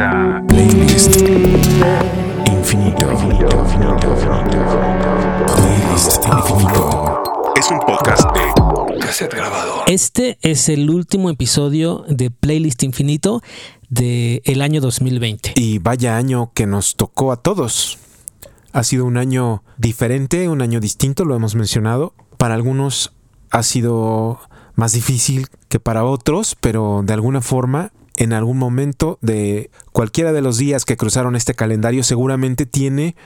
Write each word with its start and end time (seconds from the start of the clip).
a 0.00 0.42
Playlist 0.48 1.16
Infinito. 2.46 3.06
Playlist 5.56 6.26
Infinito. 6.26 7.22
Es 7.56 7.70
un 7.70 7.78
podcast 7.80 8.24
de 8.34 8.98
cassette 9.00 9.34
grabado. 9.34 9.84
Este 9.86 10.38
es 10.42 10.68
el 10.68 10.90
último 10.90 11.30
episodio 11.30 12.04
de 12.08 12.30
Playlist 12.30 12.82
Infinito 12.82 13.42
del 13.88 14.60
año 14.60 14.80
2020. 14.80 15.52
Y 15.56 15.78
vaya 15.78 16.16
año 16.16 16.50
que 16.52 16.66
nos 16.66 16.96
tocó 16.96 17.32
a 17.32 17.36
todos. 17.36 17.98
Ha 18.72 18.82
sido 18.82 19.06
un 19.06 19.16
año 19.16 19.62
diferente, 19.78 20.48
un 20.48 20.60
año 20.60 20.80
distinto, 20.80 21.24
lo 21.24 21.34
hemos 21.34 21.54
mencionado. 21.54 22.12
Para 22.36 22.54
algunos 22.54 23.12
ha 23.50 23.62
sido 23.62 24.40
más 24.74 24.92
difícil 24.92 25.48
que 25.68 25.80
para 25.80 26.04
otros, 26.04 26.54
pero 26.60 27.02
de 27.04 27.14
alguna 27.14 27.40
forma, 27.40 27.92
en 28.16 28.32
algún 28.32 28.58
momento 28.58 29.18
de 29.20 29.70
cualquiera 29.92 30.32
de 30.32 30.42
los 30.42 30.58
días 30.58 30.84
que 30.84 30.96
cruzaron 30.96 31.36
este 31.36 31.54
calendario, 31.54 32.02
seguramente 32.02 32.66
tiene 32.66 33.16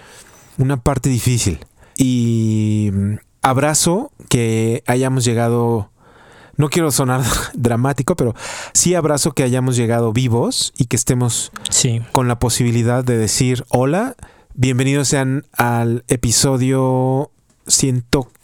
una 0.59 0.77
parte 0.79 1.09
difícil. 1.09 1.65
Y 1.97 2.91
mm, 2.93 3.15
abrazo 3.43 4.13
que 4.29 4.83
hayamos 4.87 5.25
llegado, 5.25 5.91
no 6.57 6.69
quiero 6.69 6.91
sonar 6.91 7.23
dramático, 7.55 8.17
pero 8.17 8.35
sí 8.73 8.95
abrazo 8.95 9.33
que 9.33 9.43
hayamos 9.43 9.77
llegado 9.77 10.13
vivos 10.13 10.73
y 10.77 10.87
que 10.87 10.97
estemos 10.97 11.53
Sí. 11.71 12.01
con 12.13 12.29
la 12.29 12.39
posibilidad 12.39 13.05
de 13.05 13.17
decir 13.17 13.65
hola, 13.69 14.17
bienvenidos 14.55 15.09
sean 15.09 15.45
al 15.53 16.05
episodio 16.09 17.31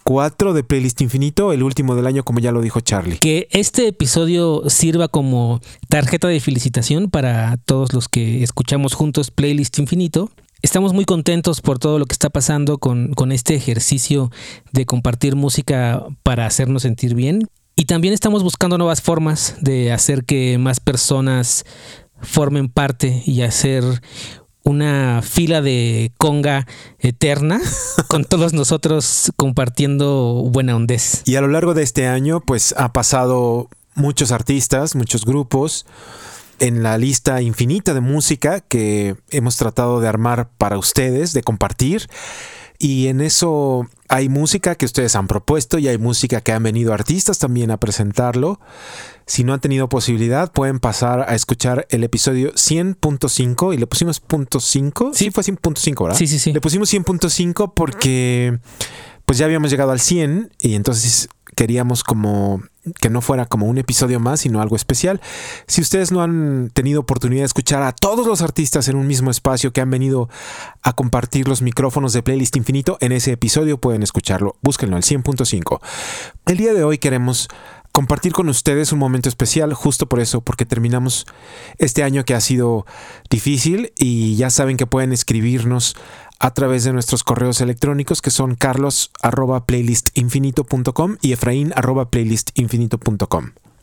104 0.06 0.54
de 0.54 0.62
Playlist 0.62 1.00
Infinito, 1.00 1.52
el 1.52 1.64
último 1.64 1.96
del 1.96 2.06
año 2.06 2.24
como 2.24 2.38
ya 2.38 2.52
lo 2.52 2.60
dijo 2.60 2.80
Charlie. 2.80 3.18
Que 3.18 3.48
este 3.50 3.88
episodio 3.88 4.62
sirva 4.68 5.08
como 5.08 5.60
tarjeta 5.88 6.28
de 6.28 6.38
felicitación 6.38 7.10
para 7.10 7.56
todos 7.56 7.92
los 7.92 8.08
que 8.08 8.44
escuchamos 8.44 8.94
juntos 8.94 9.32
Playlist 9.32 9.78
Infinito. 9.78 10.30
Estamos 10.62 10.92
muy 10.92 11.04
contentos 11.04 11.60
por 11.60 11.78
todo 11.78 11.98
lo 11.98 12.06
que 12.06 12.12
está 12.12 12.30
pasando 12.30 12.78
con, 12.78 13.14
con 13.14 13.32
este 13.32 13.56
ejercicio 13.56 14.30
de 14.72 14.86
compartir 14.86 15.34
música 15.34 16.06
para 16.22 16.46
hacernos 16.46 16.82
sentir 16.82 17.14
bien. 17.14 17.48
Y 17.74 17.84
también 17.84 18.14
estamos 18.14 18.42
buscando 18.42 18.78
nuevas 18.78 19.02
formas 19.02 19.56
de 19.60 19.92
hacer 19.92 20.24
que 20.24 20.56
más 20.56 20.80
personas 20.80 21.66
formen 22.22 22.68
parte 22.68 23.22
y 23.26 23.42
hacer 23.42 23.84
una 24.66 25.22
fila 25.22 25.62
de 25.62 26.10
conga 26.18 26.66
eterna 26.98 27.60
con 28.08 28.24
todos 28.24 28.52
nosotros 28.52 29.32
compartiendo 29.36 30.44
buena 30.50 30.74
ondez. 30.74 31.22
Y 31.24 31.36
a 31.36 31.40
lo 31.40 31.48
largo 31.48 31.72
de 31.72 31.84
este 31.84 32.08
año, 32.08 32.40
pues 32.40 32.74
ha 32.76 32.92
pasado 32.92 33.68
muchos 33.94 34.32
artistas, 34.32 34.96
muchos 34.96 35.24
grupos 35.24 35.86
en 36.58 36.82
la 36.82 36.98
lista 36.98 37.40
infinita 37.42 37.94
de 37.94 38.00
música 38.00 38.60
que 38.60 39.14
hemos 39.30 39.56
tratado 39.56 40.00
de 40.00 40.08
armar 40.08 40.50
para 40.58 40.78
ustedes, 40.78 41.32
de 41.32 41.42
compartir. 41.42 42.08
Y 42.78 43.06
en 43.06 43.20
eso 43.20 43.88
hay 44.08 44.28
música 44.28 44.74
que 44.74 44.84
ustedes 44.84 45.14
han 45.14 45.28
propuesto 45.28 45.78
y 45.78 45.88
hay 45.88 45.98
música 45.98 46.40
que 46.40 46.52
han 46.52 46.62
venido 46.62 46.92
artistas 46.92 47.38
también 47.38 47.70
a 47.70 47.78
presentarlo. 47.78 48.60
Si 49.26 49.42
no 49.42 49.52
han 49.52 49.60
tenido 49.60 49.88
posibilidad, 49.88 50.52
pueden 50.52 50.78
pasar 50.78 51.26
a 51.28 51.34
escuchar 51.34 51.86
el 51.90 52.04
episodio 52.04 52.52
100.5 52.52 53.74
y 53.74 53.76
le 53.76 53.86
pusimos 53.88 54.20
punto 54.20 54.60
.5. 54.60 55.10
Sí, 55.14 55.30
fue 55.30 55.42
100.5, 55.42 56.02
¿verdad? 56.04 56.16
Sí, 56.16 56.28
sí, 56.28 56.38
sí. 56.38 56.52
Le 56.52 56.60
pusimos 56.60 56.92
100.5 56.92 57.72
porque 57.74 58.60
pues 59.24 59.38
ya 59.38 59.46
habíamos 59.46 59.70
llegado 59.70 59.90
al 59.90 59.98
100 59.98 60.52
y 60.60 60.74
entonces 60.74 61.28
queríamos 61.56 62.04
como 62.04 62.62
que 63.00 63.10
no 63.10 63.20
fuera 63.20 63.46
como 63.46 63.66
un 63.66 63.78
episodio 63.78 64.20
más, 64.20 64.40
sino 64.40 64.60
algo 64.60 64.76
especial. 64.76 65.20
Si 65.66 65.80
ustedes 65.80 66.12
no 66.12 66.22
han 66.22 66.70
tenido 66.72 67.00
oportunidad 67.00 67.40
de 67.40 67.46
escuchar 67.46 67.82
a 67.82 67.90
todos 67.92 68.26
los 68.28 68.42
artistas 68.42 68.86
en 68.86 68.94
un 68.94 69.08
mismo 69.08 69.32
espacio 69.32 69.72
que 69.72 69.80
han 69.80 69.90
venido 69.90 70.28
a 70.82 70.92
compartir 70.92 71.48
los 71.48 71.62
micrófonos 71.62 72.12
de 72.12 72.22
Playlist 72.22 72.56
Infinito, 72.56 72.96
en 73.00 73.10
ese 73.10 73.32
episodio 73.32 73.80
pueden 73.80 74.04
escucharlo. 74.04 74.56
Búsquenlo, 74.62 74.96
el 74.96 75.02
100.5. 75.02 75.80
El 76.46 76.56
día 76.58 76.74
de 76.74 76.84
hoy 76.84 76.98
queremos 76.98 77.48
compartir 77.96 78.32
con 78.34 78.50
ustedes 78.50 78.92
un 78.92 78.98
momento 78.98 79.30
especial, 79.30 79.72
justo 79.72 80.06
por 80.06 80.20
eso, 80.20 80.42
porque 80.42 80.66
terminamos 80.66 81.24
este 81.78 82.02
año 82.02 82.26
que 82.26 82.34
ha 82.34 82.42
sido 82.42 82.84
difícil 83.30 83.94
y 83.96 84.36
ya 84.36 84.50
saben 84.50 84.76
que 84.76 84.86
pueden 84.86 85.14
escribirnos 85.14 85.96
a 86.38 86.52
través 86.52 86.84
de 86.84 86.92
nuestros 86.92 87.24
correos 87.24 87.62
electrónicos 87.62 88.20
que 88.20 88.30
son 88.30 88.54
carlos 88.54 89.12
arroba 89.22 89.64
playlistinfinito.com 89.64 91.16
y 91.22 91.32
efraín 91.32 91.72
arroba. 91.74 92.10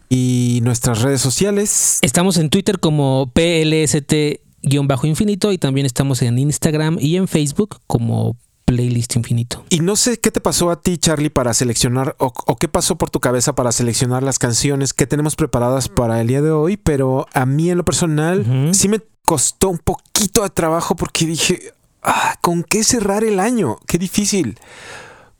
Y 0.09 0.59
nuestras 0.62 1.02
redes 1.02 1.22
sociales, 1.22 1.97
Estamos 2.03 2.38
en 2.38 2.52
Twitter 2.52 2.79
como 2.79 3.31
PLST-infinito 3.34 5.52
y 5.52 5.57
también 5.57 5.88
estamos 5.88 6.22
en 6.22 6.38
Instagram 6.38 6.97
y 7.00 7.16
en 7.16 7.28
Facebook 7.28 7.79
como 7.88 8.38
Playlist 8.73 9.16
Infinito. 9.16 9.63
Y 9.69 9.81
no 9.81 9.95
sé 9.95 10.19
qué 10.19 10.31
te 10.31 10.41
pasó 10.41 10.72
a 10.72 10.81
ti, 10.81 10.97
Charlie, 10.97 11.29
para 11.29 11.53
seleccionar 11.53 12.16
o, 12.17 12.34
o, 12.47 12.56
qué 12.56 12.67
pasó 12.67 12.97
por 12.97 13.11
tu 13.11 13.19
cabeza 13.19 13.53
para 13.53 13.72
seleccionar 13.72 14.23
las 14.23 14.39
canciones 14.39 14.94
que 14.94 15.06
tenemos 15.06 15.35
preparadas 15.35 15.89
para 15.89 16.19
el 16.22 16.28
día 16.28 16.41
de 16.41 16.51
hoy, 16.51 16.78
pero 16.78 17.28
a 17.34 17.45
mí 17.45 17.69
en 17.69 17.78
lo 17.78 17.85
personal 17.85 18.72
sí 18.73 18.89
me 18.89 19.01
costó 19.25 19.69
un 19.69 19.78
poquito 19.78 20.41
de 20.41 20.50
trabajo 20.50 20.95
porque 20.95 21.28
dije, 21.28 21.73
ah, 22.01 22.35
¿con 22.41 22.63
qué 22.63 22.84
cerrar 22.84 23.23
el 23.23 23.39
año? 23.39 23.78
Qué 23.85 24.00
difícil. 24.00 24.57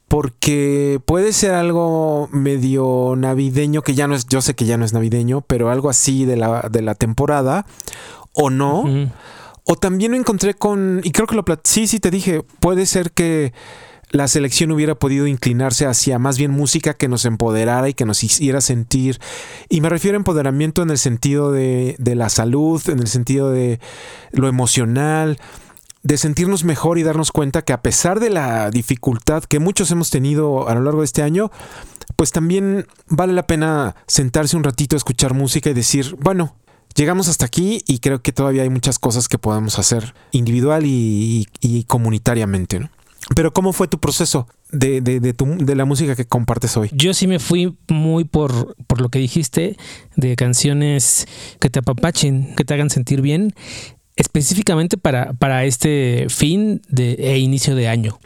Porque 0.08 1.02
puede 1.06 1.34
ser 1.34 1.56
algo 1.56 2.30
medio 2.32 3.16
navideño, 3.18 3.82
que 3.82 3.96
ya 3.96 4.08
no 4.08 4.14
es, 4.14 4.28
yo 4.28 4.44
sé 4.44 4.54
que 4.54 4.66
ya 4.66 4.78
no 4.78 4.86
es 4.86 4.94
navideño, 4.94 5.42
pero 5.42 5.72
algo 5.72 5.90
así 5.90 6.26
de 6.26 6.38
la, 6.38 6.70
de 6.72 6.84
la 6.84 6.94
temporada, 6.94 7.66
o 8.32 8.52
no. 8.52 8.84
O 9.66 9.76
también 9.76 10.12
me 10.12 10.18
encontré 10.18 10.54
con, 10.54 11.02
y 11.04 11.12
creo 11.12 11.28
que 11.28 11.36
lo 11.36 11.46
sí, 11.64 11.88
sí 11.88 12.00
te 12.00 12.12
dije, 12.12 12.44
puede 12.60 12.86
ser 12.86 13.12
que 13.12 13.54
la 14.12 14.28
selección 14.28 14.72
hubiera 14.72 14.96
podido 14.96 15.26
inclinarse 15.26 15.88
hacia 15.88 16.20
más 16.20 16.38
bien 16.38 16.52
música 16.52 16.94
que 16.94 17.08
nos 17.08 17.26
empoderara 17.26 17.90
y 17.90 17.94
que 17.94 18.06
nos 18.06 18.24
hiciera 18.24 18.62
sentir, 18.62 19.20
y 19.70 19.82
me 19.82 19.90
refiero 19.90 20.16
a 20.16 20.20
empoderamiento 20.20 20.84
en 20.84 20.92
el 20.92 20.98
sentido 20.98 21.52
de, 21.52 21.96
de 21.98 22.16
la 22.16 22.30
salud, 22.30 22.82
en 22.90 23.00
el 23.00 23.08
sentido 23.08 23.50
de 23.50 23.80
lo 24.32 24.48
emocional, 24.48 25.40
de 26.04 26.18
sentirnos 26.18 26.66
mejor 26.66 27.00
y 27.00 27.04
darnos 27.04 27.32
cuenta 27.32 27.64
que 27.64 27.74
a 27.74 27.82
pesar 27.82 28.20
de 28.20 28.30
la 28.30 28.70
dificultad 28.70 29.44
que 29.46 29.60
muchos 29.60 29.90
hemos 29.90 30.10
tenido 30.10 30.68
a 30.68 30.76
lo 30.76 30.82
largo 30.82 31.00
de 31.00 31.06
este 31.06 31.24
año, 31.24 31.50
pues 32.16 32.32
también 32.32 32.86
vale 33.08 33.34
la 33.34 33.48
pena 33.48 33.96
sentarse 34.06 34.58
un 34.58 34.64
ratito 34.64 34.96
a 34.96 34.98
escuchar 34.98 35.34
música 35.34 35.70
y 35.70 35.74
decir, 35.74 36.16
bueno, 36.20 36.56
llegamos 36.96 37.28
hasta 37.28 37.46
aquí 37.46 37.84
y 37.88 38.00
creo 38.00 38.22
que 38.22 38.32
todavía 38.32 38.64
hay 38.64 38.70
muchas 38.70 39.00
cosas 39.00 39.28
que 39.28 39.38
podemos 39.38 39.80
hacer 39.80 40.14
individual 40.32 40.86
y, 40.86 41.48
y- 41.62 41.84
comunitariamente, 41.86 42.80
¿no? 42.80 42.90
Pero 43.36 43.54
¿cómo 43.54 43.72
fue 43.72 43.88
tu 43.88 44.00
proceso 44.00 44.48
de, 44.72 45.00
de- 45.00 45.20
de 45.22 45.34
tu- 45.34 45.58
de 45.58 45.76
la 45.76 45.86
música 45.86 46.16
que 46.16 46.26
compartes 46.26 46.76
hoy? 46.76 46.90
Yo 46.94 47.14
sí 47.14 47.26
me 47.28 47.40
fui 47.40 47.78
muy 47.88 48.26
por, 48.26 48.76
por 48.88 49.00
lo 49.00 49.08
que 49.10 49.20
dijiste 49.20 49.78
de 50.18 50.36
canciones 50.36 51.26
que 51.60 51.70
te 51.70 51.80
apapachen, 51.80 52.54
que 52.56 52.66
te 52.66 52.74
hagan 52.74 52.90
sentir 52.90 53.22
bien, 53.22 53.54
específicamente 54.18 54.98
para, 54.98 55.34
para 55.34 55.64
este 55.66 56.28
fin 56.30 56.82
de, 56.90 57.14
e 57.14 57.38
inicio 57.40 57.76
de 57.76 57.88
año. 57.88 58.20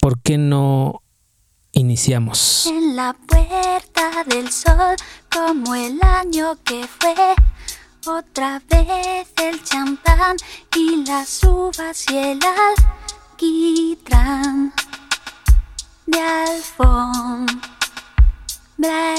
¿Por 0.00 0.20
qué 0.20 0.36
no 0.38 1.00
iniciamos? 1.74 2.66
En 2.66 2.96
la 2.96 3.12
puerta 3.26 4.24
del 4.26 4.50
sol, 4.50 4.96
como 5.30 5.74
el 5.74 6.00
año 6.02 6.56
que 6.64 6.86
fue. 6.86 7.14
Otra 8.06 8.60
vez 8.68 9.28
el 9.42 9.62
champán 9.62 10.36
y 10.76 11.04
las 11.06 11.42
uvas 11.44 12.04
y 12.10 12.16
el 12.16 12.40
alquitrán. 13.32 14.72
De 16.06 16.20
alfombra 16.20 17.56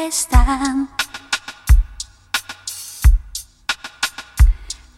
están. 0.01 0.89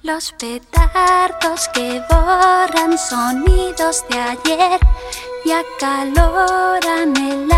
Los 0.04 0.32
petardos 0.34 1.70
que 1.74 2.02
borran 2.10 2.98
sonidos 2.98 4.06
de 4.10 4.20
ayer 4.20 4.80
y 5.48 5.52
acaloran 5.52 7.16
el 7.16 7.50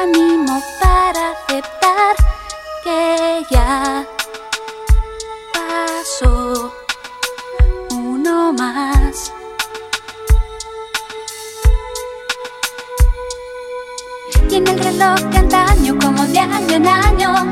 ánimo 0.00 0.62
para 0.80 1.32
aceptar 1.32 2.16
que 2.82 3.44
ya 3.50 4.06
pasó 5.52 6.72
uno 7.90 8.50
más. 8.54 9.30
Y 14.48 14.54
en 14.54 14.66
el 14.66 14.78
reloj 14.78 15.20
de 15.30 15.98
como 15.98 16.24
de 16.26 16.38
año 16.38 16.76
en 16.76 16.86
año, 16.86 17.50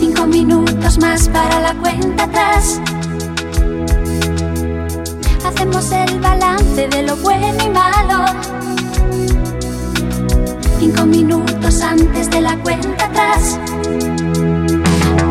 cinco 0.00 0.26
minutos 0.26 0.98
más 0.98 1.28
para 1.28 1.60
la 1.60 1.74
cuenta 1.74 2.24
atrás. 2.24 2.80
El 5.74 6.20
balance 6.20 6.86
de 6.86 7.02
lo 7.02 7.16
bueno 7.16 7.64
y 7.64 7.68
malo. 7.68 8.26
Cinco 10.78 11.04
minutos 11.04 11.82
antes 11.82 12.30
de 12.30 12.40
la 12.42 12.56
cuenta 12.58 13.06
atrás. 13.06 13.58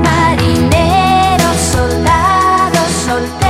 Marinero, 0.03 1.49
soldado. 1.71 2.79
el 3.07 3.42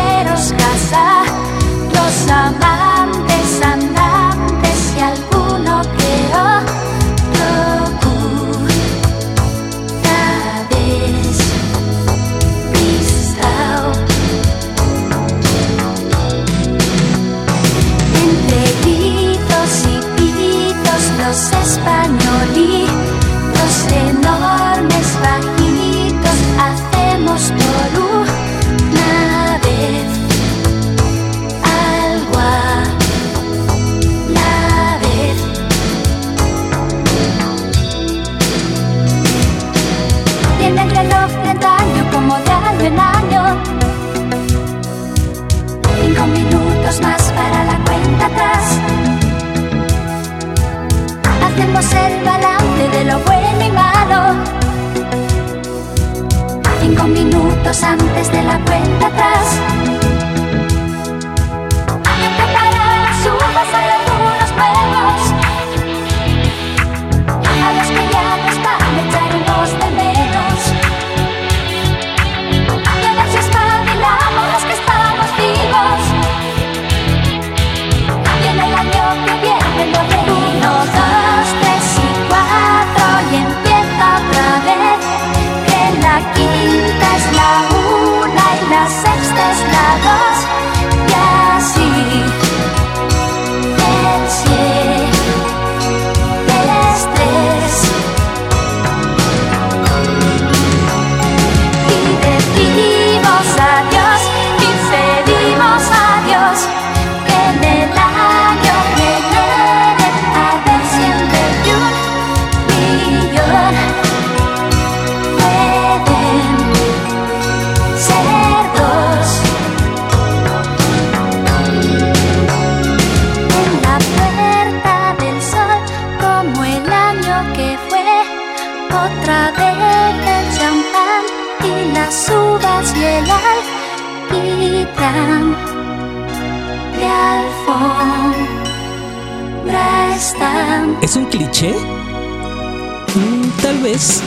¿Es 141.02 141.16
un 141.16 141.26
cliché? 141.26 141.72
Mm, 141.72 143.62
tal 143.62 143.78
vez, 143.80 144.22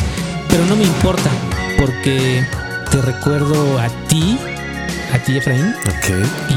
pero 0.48 0.64
no 0.66 0.76
me 0.76 0.84
importa, 0.84 1.30
porque 1.78 2.44
te 2.90 3.00
recuerdo 3.02 3.78
a 3.78 3.88
ti, 4.08 4.38
a 5.12 5.18
ti 5.18 5.36
Efraín, 5.36 5.74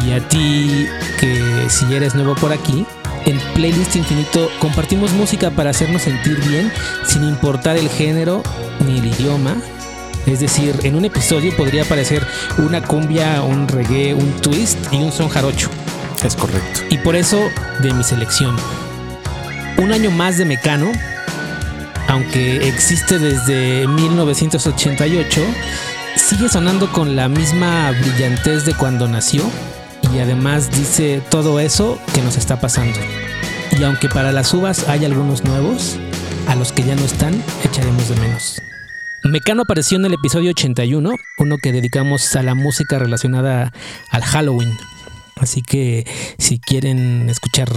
y 0.04 0.12
a 0.12 0.28
ti 0.28 0.86
que 1.20 1.68
si 1.70 1.94
eres 1.94 2.16
nuevo 2.16 2.36
por 2.36 2.52
aquí, 2.52 2.86
en 3.26 3.40
Playlist 3.54 3.96
Infinito 3.96 4.50
compartimos 4.60 5.12
música 5.14 5.52
para 5.52 5.70
hacernos 5.70 6.04
sentir 6.04 6.40
bien 6.48 6.72
sin 7.06 7.24
importar 7.24 7.78
el 7.78 7.90
género 7.90 8.44
ni 8.86 9.00
el 9.00 9.06
idioma. 9.08 9.56
Es 10.26 10.40
decir, 10.40 10.76
en 10.84 10.96
un 10.96 11.06
episodio 11.06 11.56
podría 11.56 11.84
aparecer 11.84 12.26
una 12.58 12.82
cumbia, 12.82 13.42
un 13.42 13.68
reggae, 13.68 14.14
un 14.14 14.32
twist 14.42 14.78
y 14.92 14.98
un 14.98 15.12
son 15.12 15.30
jarocho. 15.30 15.70
Es 16.24 16.36
correcto. 16.36 16.82
Y 16.90 16.98
por 16.98 17.16
eso 17.16 17.40
de 17.82 17.94
mi 17.94 18.04
selección. 18.04 18.56
Un 19.82 19.94
año 19.94 20.12
más 20.12 20.38
de 20.38 20.44
Mecano, 20.44 20.92
aunque 22.10 22.68
existe 22.68 23.18
desde 23.18 23.88
1988, 23.88 25.42
sigue 26.18 26.50
sonando 26.50 26.92
con 26.92 27.16
la 27.16 27.30
misma 27.30 27.92
brillantez 27.92 28.66
de 28.66 28.74
cuando 28.74 29.08
nació 29.08 29.50
y 30.14 30.20
además 30.20 30.70
dice 30.70 31.22
todo 31.30 31.62
eso 31.62 31.98
que 32.14 32.22
nos 32.22 32.36
está 32.36 32.60
pasando. 32.60 33.00
Y 33.80 33.84
aunque 33.84 34.10
para 34.10 34.34
las 34.34 34.54
uvas 34.54 34.90
hay 34.90 35.06
algunos 35.06 35.46
nuevos, 35.46 35.98
a 36.48 36.56
los 36.56 36.74
que 36.74 36.84
ya 36.84 36.96
no 36.96 37.06
están 37.06 37.42
echaremos 37.64 38.10
de 38.10 38.16
menos. 38.18 38.62
Mecano 39.24 39.62
apareció 39.62 39.98
en 39.98 40.06
el 40.06 40.14
episodio 40.14 40.50
81, 40.50 41.12
uno 41.38 41.58
que 41.58 41.72
dedicamos 41.72 42.36
a 42.36 42.44
la 42.44 42.54
música 42.54 43.00
relacionada 43.00 43.72
al 44.12 44.24
Halloween. 44.24 44.78
Así 45.38 45.62
que 45.62 46.06
si 46.38 46.60
quieren 46.60 47.30
escuchar 47.30 47.70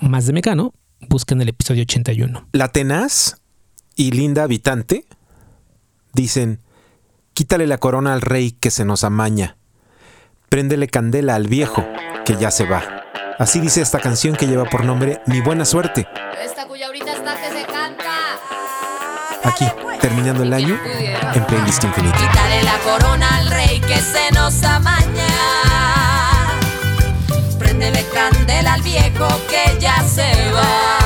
más 0.00 0.26
de 0.26 0.34
Mecano, 0.34 0.72
busquen 1.00 1.40
el 1.40 1.48
episodio 1.48 1.82
81. 1.82 2.48
La 2.52 2.68
tenaz 2.68 3.40
y 3.94 4.10
linda 4.12 4.44
habitante 4.44 5.04
dicen: 6.12 6.60
Quítale 7.34 7.66
la 7.66 7.78
corona 7.78 8.14
al 8.14 8.20
rey 8.20 8.52
que 8.52 8.70
se 8.70 8.84
nos 8.84 9.04
amaña. 9.04 9.56
Préndele 10.48 10.88
candela 10.88 11.34
al 11.34 11.46
viejo 11.46 11.86
que 12.24 12.36
ya 12.36 12.50
se 12.50 12.64
va. 12.64 13.04
Así 13.38 13.60
dice 13.60 13.80
esta 13.80 14.00
canción 14.00 14.34
que 14.34 14.48
lleva 14.48 14.64
por 14.64 14.84
nombre 14.84 15.20
Mi 15.26 15.40
buena 15.40 15.64
suerte. 15.64 16.08
Esta 16.44 16.66
cuya 16.66 16.86
ahorita 16.86 17.12
está 17.12 17.34
que 17.36 17.60
se 17.60 17.66
canta. 17.66 18.38
Aquí, 19.44 19.66
terminando 20.00 20.42
el 20.42 20.52
año 20.52 20.76
en 21.34 21.46
Playlist 21.46 21.84
Infinito. 21.84 22.18
Quítale 22.18 22.62
la 22.64 22.78
corona 22.78 23.36
al 23.36 23.46
rey 23.46 23.80
que 23.80 23.96
se 23.98 24.32
nos 24.32 24.62
amaña. 24.64 25.28
Préndele 27.58 28.04
candela 28.12 28.74
al 28.74 28.82
viejo 28.82 29.28
que 29.48 29.78
ya 29.78 30.02
se 30.02 30.32
va. 30.52 30.97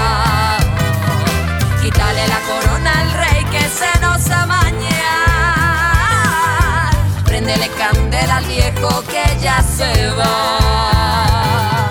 Préndele 7.43 7.71
candela 7.71 8.37
al 8.37 8.45
viejo 8.45 9.03
que 9.11 9.25
ya 9.43 9.61
se 9.63 10.11
va. 10.11 11.89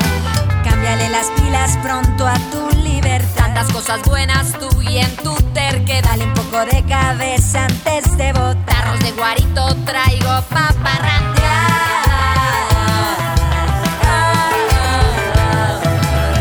Cámbiale 0.63 1.09
las 1.09 1.27
pilas 1.31 1.77
pronto 1.83 2.25
a 2.25 2.35
tu 2.51 2.69
libertad. 2.77 3.35
Tantas 3.35 3.69
cosas 3.73 4.01
buenas 4.03 4.53
tú 4.53 4.69
y 4.81 4.99
en 4.99 5.13
tu 5.17 5.35
terquedad. 5.53 6.11
Dale 6.11 6.23
un 6.23 6.33
poco 6.35 6.65
de 6.65 6.81
cabeza 6.85 7.65
antes 7.65 8.15
de 8.15 8.31
votar. 8.31 8.63
Tarros 8.65 8.99
de 9.01 9.11
guarito 9.11 9.75
traigo 9.83 10.41
pa' 10.49 10.73
parrandear. 10.81 11.35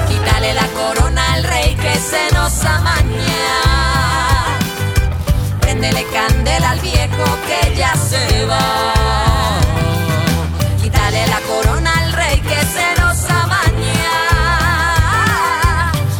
Quítale 0.07 0.55
la 0.55 0.69
corona 0.69 1.33
al 1.33 1.43
rey 1.43 1.75
que 1.75 1.95
se 1.97 2.33
nos 2.33 2.65
amaña. 2.65 3.59
Préndele 5.61 6.07
candela 6.13 6.71
al 6.71 6.79
viejo 6.79 7.40
ya 7.81 7.95
se 7.97 8.45
va. 8.45 8.67
Quítale 10.83 11.27
la 11.29 11.41
corona 11.51 11.91
al 12.03 12.13
rey 12.13 12.39
que 12.51 12.61
se 12.75 12.87
nos 13.01 13.19
amaña. 13.43 14.17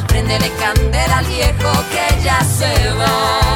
Préndele 0.09 0.51
candela 0.63 1.19
al 1.19 1.27
viejo 1.27 1.73
que 1.93 2.07
ya 2.25 2.41
se 2.59 2.73
va. 2.99 3.50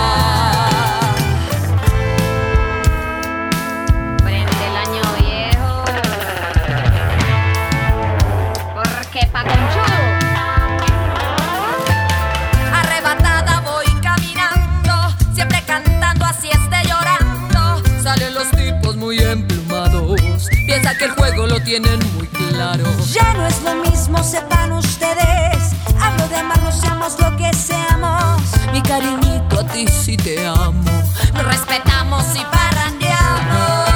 Tienen 21.65 21.99
muy 22.17 22.27
claro. 22.27 22.85
Ya 23.11 23.33
no 23.35 23.47
es 23.47 23.63
lo 23.63 23.75
mismo, 23.77 24.23
sepan 24.23 24.73
ustedes. 24.73 25.73
Hablo 26.01 26.29
de 26.29 26.37
amarnos, 26.37 26.75
seamos 26.75 27.19
lo 27.19 27.35
que 27.37 27.53
seamos. 27.55 28.43
Mi 28.73 28.83
cariñito 28.83 29.61
a 29.61 29.67
ti 29.67 29.87
sí 29.89 30.17
te 30.17 30.47
amo, 30.47 30.91
nos 31.33 31.45
respetamos 31.45 32.25
y 32.35 32.45
parrandeamos. 32.45 33.89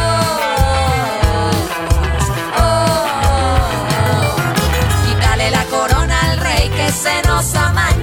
Oh, 2.58 3.06
quítale 5.04 5.50
la 5.50 5.64
corona 5.64 6.20
al 6.30 6.38
rey 6.38 6.70
que 6.70 6.90
se 6.90 7.22
nos 7.28 7.54
amaña. 7.54 7.98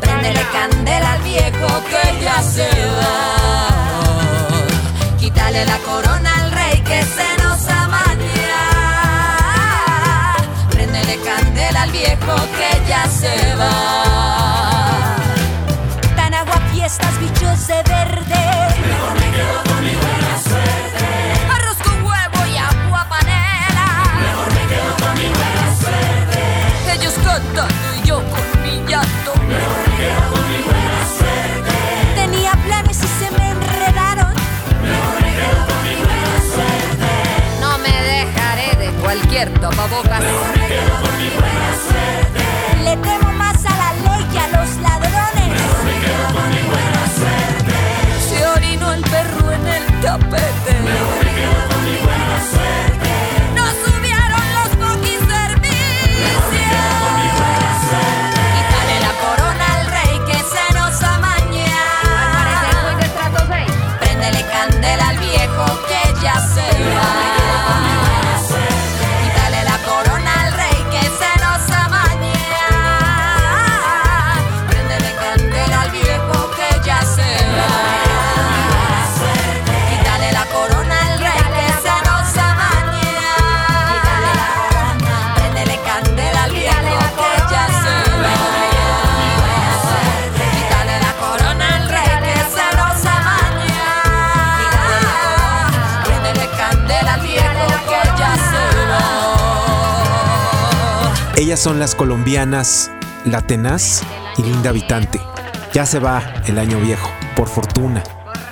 Préndele 0.00 0.44
candela 0.52 1.12
al 1.14 1.22
viejo 1.22 1.66
que 1.90 2.20
ya 2.22 2.42
se 2.42 2.68
va. 2.98 3.14
Quítale 5.18 5.64
la 5.64 5.78
corona 5.78 6.25
viejo 11.96 12.36
que 12.56 12.88
ya 12.88 13.08
se 13.08 13.54
va. 13.56 15.16
Tan 16.14 16.34
agua 16.34 16.60
fiestas, 16.72 17.18
bichos 17.20 17.66
de 17.66 17.82
verde. 17.82 18.36
Cualquier 39.36 39.60
tapabocas. 39.60 40.22
Le 42.82 42.96
temo 42.96 43.32
más 43.32 43.64
a 43.66 43.76
la 43.76 43.92
ley 43.92 44.24
que 44.32 44.38
a 44.38 44.48
los 44.48 44.76
ladrones. 44.78 45.60
Se 48.28 48.46
orinó 48.46 48.92
el 48.92 49.02
perro 49.02 49.52
en 49.52 49.66
el 49.66 50.00
tapete. 50.00 50.55
Ellas 101.36 101.60
son 101.60 101.78
las 101.78 101.94
colombianas 101.94 102.90
La 103.26 103.42
Tenaz 103.42 104.02
y 104.38 104.42
Linda 104.42 104.70
Habitante. 104.70 105.20
Ya 105.74 105.84
se 105.84 105.98
va 105.98 106.22
el 106.46 106.58
año 106.58 106.80
viejo, 106.80 107.10
por 107.36 107.48
fortuna. 107.48 108.02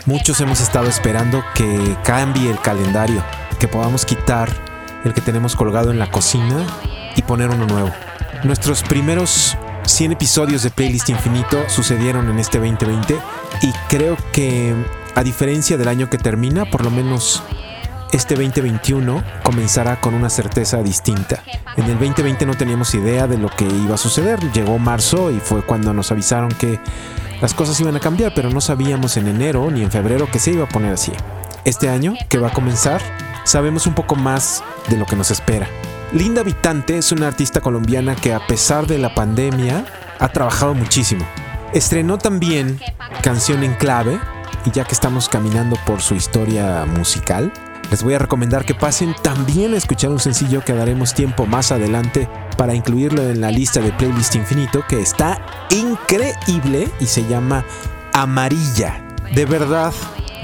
Muchos 0.04 0.38
hemos 0.42 0.60
estado 0.60 0.86
esperando 0.90 1.42
que 1.54 1.96
cambie 2.04 2.50
el 2.50 2.60
calendario, 2.60 3.24
que 3.58 3.68
podamos 3.68 4.04
quitar 4.04 4.50
el 5.02 5.14
que 5.14 5.22
tenemos 5.22 5.56
colgado 5.56 5.92
en 5.92 5.98
la 5.98 6.10
cocina 6.10 6.66
y 7.16 7.22
poner 7.22 7.48
uno 7.48 7.66
nuevo. 7.66 7.90
Nuestros 8.42 8.82
primeros 8.82 9.56
100 9.86 10.12
episodios 10.12 10.62
de 10.62 10.70
Playlist 10.70 11.08
Infinito 11.08 11.66
sucedieron 11.70 12.28
en 12.28 12.38
este 12.38 12.58
2020 12.58 13.16
y 13.62 13.72
creo 13.88 14.18
que 14.30 14.74
a 15.14 15.22
diferencia 15.22 15.78
del 15.78 15.88
año 15.88 16.10
que 16.10 16.18
termina, 16.18 16.66
por 16.66 16.84
lo 16.84 16.90
menos 16.90 17.42
este 18.14 18.36
2021 18.36 19.24
comenzará 19.42 20.00
con 20.00 20.14
una 20.14 20.30
certeza 20.30 20.80
distinta. 20.84 21.42
En 21.76 21.86
el 21.86 21.98
2020 21.98 22.46
no 22.46 22.54
teníamos 22.54 22.94
idea 22.94 23.26
de 23.26 23.38
lo 23.38 23.48
que 23.48 23.64
iba 23.64 23.96
a 23.96 23.98
suceder. 23.98 24.38
Llegó 24.52 24.78
marzo 24.78 25.32
y 25.32 25.40
fue 25.40 25.62
cuando 25.62 25.92
nos 25.92 26.12
avisaron 26.12 26.50
que 26.50 26.78
las 27.42 27.54
cosas 27.54 27.80
iban 27.80 27.96
a 27.96 28.00
cambiar, 28.00 28.32
pero 28.32 28.50
no 28.50 28.60
sabíamos 28.60 29.16
en 29.16 29.26
enero 29.26 29.68
ni 29.68 29.82
en 29.82 29.90
febrero 29.90 30.30
que 30.30 30.38
se 30.38 30.52
iba 30.52 30.62
a 30.62 30.68
poner 30.68 30.92
así. 30.92 31.10
Este 31.64 31.88
año, 31.88 32.14
que 32.28 32.38
va 32.38 32.48
a 32.48 32.52
comenzar, 32.52 33.02
sabemos 33.42 33.84
un 33.88 33.94
poco 33.94 34.14
más 34.14 34.62
de 34.88 34.96
lo 34.96 35.06
que 35.06 35.16
nos 35.16 35.32
espera. 35.32 35.66
Linda 36.12 36.42
Habitante 36.42 36.96
es 36.96 37.10
una 37.10 37.26
artista 37.26 37.60
colombiana 37.60 38.14
que 38.14 38.32
a 38.32 38.46
pesar 38.46 38.86
de 38.86 38.98
la 38.98 39.12
pandemia 39.16 39.86
ha 40.20 40.28
trabajado 40.28 40.72
muchísimo. 40.74 41.26
Estrenó 41.72 42.18
también 42.18 42.78
Canción 43.22 43.64
en 43.64 43.74
Clave 43.74 44.20
y 44.64 44.70
ya 44.70 44.84
que 44.84 44.94
estamos 44.94 45.28
caminando 45.28 45.76
por 45.84 46.00
su 46.00 46.14
historia 46.14 46.84
musical, 46.86 47.52
les 47.90 48.02
voy 48.02 48.14
a 48.14 48.18
recomendar 48.18 48.64
que 48.64 48.74
pasen 48.74 49.14
también 49.22 49.74
a 49.74 49.76
escuchar 49.76 50.10
un 50.10 50.20
sencillo 50.20 50.64
que 50.64 50.72
daremos 50.72 51.14
tiempo 51.14 51.46
más 51.46 51.72
adelante 51.72 52.28
para 52.56 52.74
incluirlo 52.74 53.22
en 53.22 53.40
la 53.40 53.50
lista 53.50 53.80
de 53.80 53.92
playlist 53.92 54.34
infinito 54.34 54.84
que 54.88 55.00
está 55.00 55.40
increíble 55.70 56.88
y 57.00 57.06
se 57.06 57.26
llama 57.26 57.64
Amarilla. 58.12 59.00
De 59.34 59.44
verdad, 59.44 59.92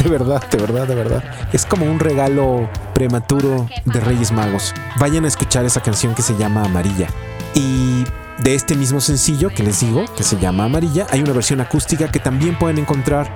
de 0.02 0.08
verdad, 0.08 0.42
de 0.50 0.58
verdad, 0.58 0.88
de 0.88 0.94
verdad. 0.94 1.24
Es 1.52 1.66
como 1.66 1.86
un 1.86 1.98
regalo 1.98 2.68
prematuro 2.94 3.68
de 3.84 4.00
Reyes 4.00 4.32
Magos. 4.32 4.74
Vayan 4.98 5.24
a 5.24 5.28
escuchar 5.28 5.64
esa 5.64 5.80
canción 5.80 6.14
que 6.14 6.22
se 6.22 6.36
llama 6.36 6.64
Amarilla. 6.64 7.08
Y 7.54 8.04
de 8.42 8.54
este 8.54 8.74
mismo 8.74 9.00
sencillo 9.00 9.50
que 9.50 9.62
les 9.62 9.80
digo, 9.80 10.04
que 10.16 10.22
se 10.22 10.38
llama 10.38 10.64
Amarilla, 10.64 11.06
hay 11.10 11.20
una 11.20 11.32
versión 11.32 11.60
acústica 11.60 12.10
que 12.10 12.18
también 12.18 12.58
pueden 12.58 12.78
encontrar. 12.78 13.30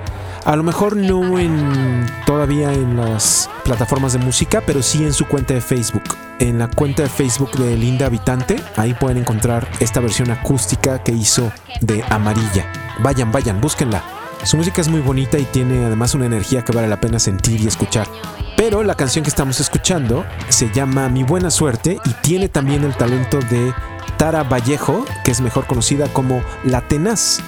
A 0.45 0.55
lo 0.55 0.61
mejor 0.61 0.95
no 0.95 1.39
en 1.39 2.05
todavía 2.27 2.71
en 2.71 2.97
las 2.97 3.49
plataformas 3.63 4.13
de 4.13 4.19
música, 4.19 4.61
pero 4.63 4.83
sí 4.83 5.03
en 5.03 5.11
su 5.11 5.25
cuenta 5.25 5.55
de 5.55 5.61
Facebook. 5.61 6.03
En 6.37 6.59
la 6.59 6.67
cuenta 6.67 7.01
de 7.01 7.09
Facebook 7.09 7.51
de 7.53 7.75
Linda 7.75 8.05
Habitante, 8.05 8.61
ahí 8.75 8.93
pueden 8.93 9.17
encontrar 9.17 9.67
esta 9.79 10.01
versión 10.01 10.29
acústica 10.29 11.01
que 11.01 11.13
hizo 11.13 11.51
de 11.81 12.03
Amarilla. 12.11 12.71
Vayan, 12.99 13.31
vayan, 13.31 13.59
búsquenla. 13.59 14.03
Su 14.43 14.57
música 14.57 14.81
es 14.81 14.87
muy 14.87 14.99
bonita 14.99 15.39
y 15.39 15.45
tiene 15.45 15.83
además 15.83 16.13
una 16.13 16.27
energía 16.27 16.63
que 16.63 16.73
vale 16.73 16.87
la 16.87 17.01
pena 17.01 17.17
sentir 17.17 17.59
y 17.61 17.65
escuchar. 17.65 18.07
Pero 18.55 18.83
la 18.83 18.93
canción 18.93 19.23
que 19.23 19.29
estamos 19.29 19.59
escuchando 19.59 20.25
se 20.49 20.71
llama 20.71 21.09
Mi 21.09 21.23
Buena 21.23 21.49
Suerte 21.49 21.97
y 22.05 22.13
tiene 22.21 22.49
también 22.49 22.83
el 22.83 22.95
talento 22.95 23.39
de 23.49 23.73
Tara 24.17 24.43
Vallejo, 24.43 25.05
que 25.23 25.31
es 25.31 25.41
mejor 25.41 25.65
conocida 25.65 26.07
como 26.09 26.43
La 26.63 26.81
Tenaz. 26.81 27.41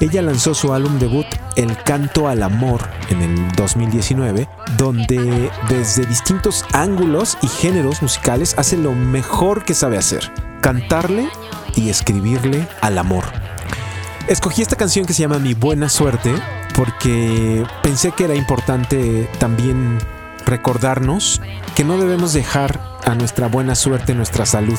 Ella 0.00 0.22
lanzó 0.22 0.54
su 0.54 0.72
álbum 0.72 0.98
debut 0.98 1.26
El 1.56 1.76
Canto 1.76 2.26
al 2.26 2.42
Amor 2.42 2.80
en 3.10 3.20
el 3.20 3.52
2019, 3.52 4.48
donde 4.78 5.50
desde 5.68 6.06
distintos 6.06 6.64
ángulos 6.72 7.36
y 7.42 7.48
géneros 7.48 8.00
musicales 8.00 8.54
hace 8.56 8.78
lo 8.78 8.92
mejor 8.92 9.62
que 9.62 9.74
sabe 9.74 9.98
hacer, 9.98 10.32
cantarle 10.62 11.28
y 11.76 11.90
escribirle 11.90 12.66
al 12.80 12.96
amor. 12.96 13.24
Escogí 14.26 14.62
esta 14.62 14.76
canción 14.76 15.04
que 15.04 15.12
se 15.12 15.20
llama 15.20 15.38
Mi 15.38 15.52
Buena 15.52 15.90
Suerte 15.90 16.32
porque 16.74 17.66
pensé 17.82 18.12
que 18.12 18.24
era 18.24 18.34
importante 18.34 19.28
también 19.38 19.98
recordarnos 20.46 21.42
que 21.76 21.84
no 21.84 21.98
debemos 21.98 22.32
dejar 22.32 22.80
a 23.04 23.14
nuestra 23.14 23.48
buena 23.48 23.74
suerte 23.74 24.14
nuestra 24.14 24.46
salud. 24.46 24.78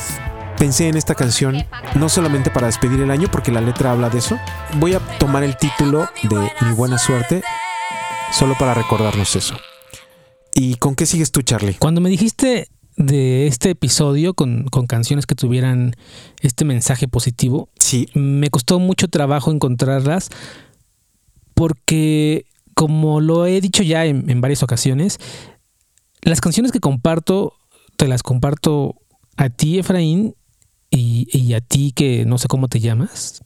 Pensé 0.62 0.86
en 0.86 0.96
esta 0.96 1.16
canción 1.16 1.66
no 1.96 2.08
solamente 2.08 2.48
para 2.48 2.68
despedir 2.68 3.00
el 3.00 3.10
año 3.10 3.28
porque 3.28 3.50
la 3.50 3.60
letra 3.60 3.90
habla 3.90 4.10
de 4.10 4.18
eso. 4.18 4.38
Voy 4.78 4.94
a 4.94 5.00
tomar 5.18 5.42
el 5.42 5.56
título 5.56 6.08
de 6.22 6.52
Mi 6.60 6.72
Buena 6.72 6.98
Suerte 6.98 7.42
solo 8.32 8.54
para 8.56 8.72
recordarnos 8.72 9.34
eso. 9.34 9.56
¿Y 10.54 10.76
con 10.76 10.94
qué 10.94 11.04
sigues 11.04 11.32
tú, 11.32 11.42
Charlie? 11.42 11.74
Cuando 11.74 12.00
me 12.00 12.10
dijiste 12.10 12.68
de 12.96 13.48
este 13.48 13.70
episodio 13.70 14.34
con, 14.34 14.66
con 14.68 14.86
canciones 14.86 15.26
que 15.26 15.34
tuvieran 15.34 15.96
este 16.42 16.64
mensaje 16.64 17.08
positivo, 17.08 17.68
Sí, 17.76 18.06
me 18.14 18.48
costó 18.48 18.78
mucho 18.78 19.08
trabajo 19.08 19.50
encontrarlas 19.50 20.28
porque, 21.54 22.46
como 22.74 23.20
lo 23.20 23.46
he 23.46 23.60
dicho 23.60 23.82
ya 23.82 24.06
en, 24.06 24.30
en 24.30 24.40
varias 24.40 24.62
ocasiones, 24.62 25.18
las 26.20 26.40
canciones 26.40 26.70
que 26.70 26.78
comparto, 26.78 27.54
te 27.96 28.06
las 28.06 28.22
comparto 28.22 28.94
a 29.36 29.48
ti, 29.48 29.80
Efraín, 29.80 30.36
y, 30.92 31.26
y 31.32 31.54
a 31.54 31.60
ti 31.60 31.92
que 31.92 32.24
no 32.24 32.38
sé 32.38 32.46
cómo 32.46 32.68
te 32.68 32.78
llamas, 32.78 33.40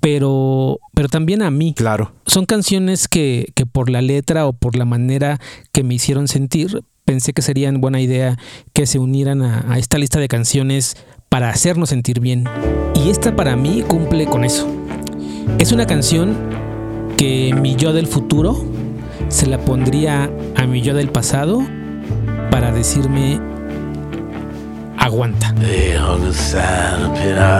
pero, 0.00 0.78
pero 0.94 1.08
también 1.08 1.42
a 1.42 1.50
mí. 1.50 1.74
claro. 1.74 2.12
Son 2.26 2.46
canciones 2.46 3.08
que, 3.08 3.52
que 3.54 3.66
por 3.66 3.90
la 3.90 4.00
letra 4.00 4.46
o 4.46 4.52
por 4.52 4.76
la 4.76 4.84
manera 4.84 5.40
que 5.72 5.82
me 5.82 5.94
hicieron 5.94 6.28
sentir, 6.28 6.82
pensé 7.04 7.32
que 7.32 7.42
serían 7.42 7.80
buena 7.80 8.00
idea 8.00 8.38
que 8.72 8.86
se 8.86 8.98
unieran 8.98 9.42
a, 9.42 9.70
a 9.72 9.78
esta 9.78 9.98
lista 9.98 10.20
de 10.20 10.28
canciones 10.28 10.96
para 11.28 11.50
hacernos 11.50 11.90
sentir 11.90 12.20
bien. 12.20 12.44
Y 12.94 13.10
esta 13.10 13.34
para 13.34 13.56
mí 13.56 13.82
cumple 13.86 14.26
con 14.26 14.44
eso. 14.44 14.66
Es 15.58 15.72
una 15.72 15.86
canción 15.86 16.36
que 17.16 17.52
mi 17.60 17.74
yo 17.74 17.92
del 17.92 18.06
futuro 18.06 18.64
se 19.28 19.46
la 19.46 19.58
pondría 19.58 20.30
a 20.54 20.66
mi 20.66 20.80
yo 20.80 20.94
del 20.94 21.10
pasado 21.10 21.60
para 22.50 22.72
decirme 22.72 23.40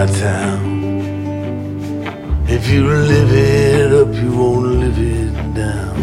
town. 0.07 0.67
If 2.47 2.69
you 2.69 2.87
live 2.87 3.33
it 3.33 3.93
up, 3.93 4.15
you 4.23 4.37
won't 4.37 4.67
live 4.83 4.99
it 4.99 5.55
down. 5.55 5.97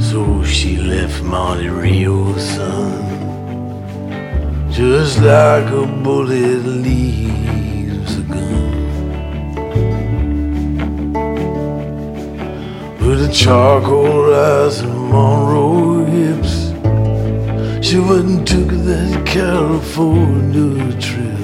So 0.00 0.42
she 0.42 0.78
left 0.78 1.22
Monte 1.22 1.68
Rio, 1.68 2.36
son. 2.38 3.04
Just 4.70 5.18
like 5.18 5.68
a 5.82 5.86
bullet 6.04 6.64
leaves 6.86 8.16
a 8.16 8.22
gun. 8.22 8.72
With 13.04 13.28
a 13.28 13.32
charcoal 13.32 14.34
eyes 14.34 14.80
and 14.80 14.96
Monroe 15.10 16.04
hips. 16.06 16.57
She 17.88 17.98
went 17.98 18.26
and 18.26 18.46
took 18.46 18.68
that 18.68 19.24
California 19.24 20.92
trip. 21.00 21.40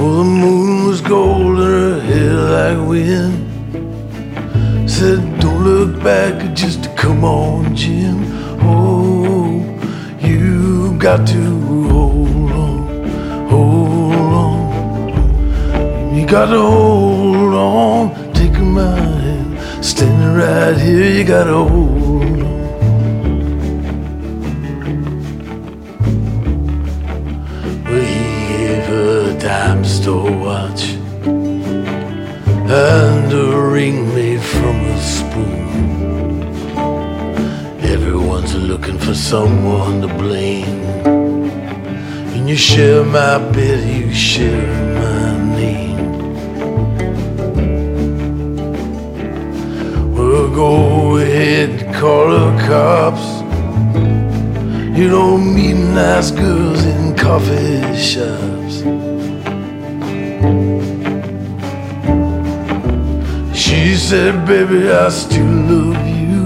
Oh, 0.00 0.12
the 0.16 0.24
moon 0.24 0.86
was 0.86 1.02
gold 1.02 1.58
and 1.58 1.74
her 1.82 2.00
hair 2.00 2.32
like 2.32 2.88
wind. 2.88 3.36
Said, 4.90 5.20
don't 5.38 5.62
look 5.62 6.02
back, 6.02 6.54
just 6.54 6.96
come 6.96 7.22
on, 7.22 7.76
Jim. 7.76 8.24
Oh, 8.62 9.66
you 10.22 10.96
got 10.98 11.26
to 11.26 11.42
hold 11.66 12.52
on, 12.52 13.06
hold 13.50 14.32
on. 14.46 16.14
You 16.14 16.26
got 16.26 16.46
to 16.46 16.58
hold 16.58 17.52
on, 17.52 18.32
take 18.32 18.58
my 18.60 18.96
hand, 18.96 19.84
standing 19.84 20.34
right 20.38 20.78
here. 20.78 21.10
You 21.18 21.24
got 21.24 21.44
to 21.44 21.64
hold 21.64 21.99
dime 30.10 30.26
store 30.26 30.32
watch 30.32 30.82
and 32.70 33.32
a 33.32 33.60
ring 33.60 34.14
made 34.14 34.42
from 34.42 34.76
a 34.80 35.00
spoon. 35.00 36.42
Everyone's 37.82 38.54
looking 38.54 38.98
for 38.98 39.14
someone 39.14 40.00
to 40.02 40.08
blame. 40.08 40.82
And 42.34 42.48
you 42.48 42.56
share 42.56 43.04
my 43.04 43.38
bed, 43.52 43.88
you 43.88 44.12
share 44.12 44.66
my 44.94 45.56
name. 45.56 45.98
Well, 50.14 50.48
go 50.54 51.16
ahead, 51.18 51.94
call 51.94 52.30
the 52.30 52.50
cops. 52.68 53.26
You 54.96 55.08
don't 55.08 55.54
meet 55.54 55.74
nice 55.74 56.30
girls 56.30 56.84
in 56.84 57.16
coffee 57.16 57.96
shops. 57.96 58.59
She 63.80 63.96
said, 63.96 64.46
Baby, 64.46 64.90
I 64.90 65.08
still 65.08 65.54
love 65.70 66.06
you. 66.06 66.44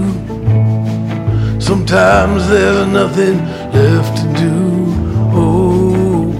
Sometimes 1.59 2.47
there's 2.47 2.87
nothing 2.87 3.37
left 3.73 4.15
to 4.21 4.27
do. 4.39 4.55
Oh, 5.35 6.31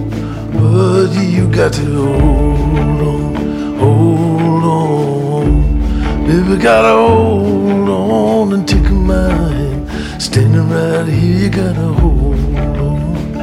but 0.54 1.12
you 1.22 1.48
got 1.48 1.74
to 1.74 1.84
hold 1.84 3.00
on, 3.12 3.34
hold 3.76 4.64
on. 4.64 6.26
Baby, 6.26 6.56
gotta 6.62 6.94
hold 6.94 7.88
on 7.90 8.52
and 8.54 8.66
take 8.66 8.90
my 8.90 9.28
hand. 9.28 10.22
Standing 10.22 10.66
right 10.70 11.06
here, 11.06 11.38
you 11.42 11.50
gotta 11.50 11.88
hold 12.00 12.56
on. 12.78 13.34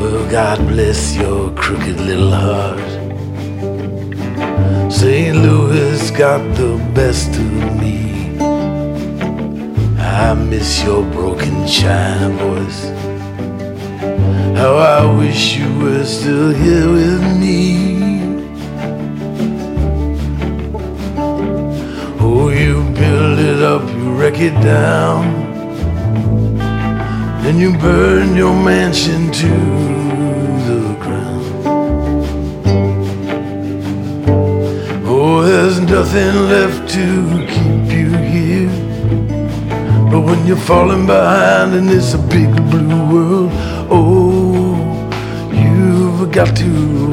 Well, 0.00 0.30
God 0.30 0.58
bless 0.68 1.16
your 1.16 1.50
crooked 1.54 1.98
little 1.98 2.30
heart. 2.30 2.85
St. 5.06 5.36
Louis 5.36 6.10
got 6.10 6.42
the 6.56 6.82
best 6.92 7.28
of 7.28 7.80
me. 7.80 8.36
I 10.00 10.34
miss 10.34 10.82
your 10.82 11.04
broken 11.12 11.64
china 11.64 12.30
voice. 12.30 12.80
How 14.58 14.74
I 14.74 15.16
wish 15.16 15.58
you 15.58 15.68
were 15.78 16.04
still 16.04 16.52
here 16.52 16.90
with 16.90 17.22
me. 17.38 17.62
Oh, 22.18 22.48
you 22.48 22.82
build 23.00 23.38
it 23.38 23.62
up, 23.62 23.88
you 23.88 24.10
wreck 24.10 24.40
it 24.40 24.58
down. 24.60 25.22
Then 27.44 27.60
you 27.60 27.78
burn 27.78 28.34
your 28.34 28.54
mansion 28.54 29.30
to 29.30 30.05
there's 35.46 35.78
nothing 35.78 36.34
left 36.48 36.88
to 36.90 37.06
keep 37.54 37.86
you 37.96 38.10
here. 38.34 38.68
But 40.10 40.22
when 40.22 40.44
you're 40.44 40.64
falling 40.72 41.06
behind 41.06 41.72
in 41.72 41.86
this 41.86 42.16
big 42.34 42.50
blue 42.68 43.02
world, 43.12 43.50
oh, 43.88 44.74
you've 45.52 46.32
got 46.32 46.56
to 46.56 46.70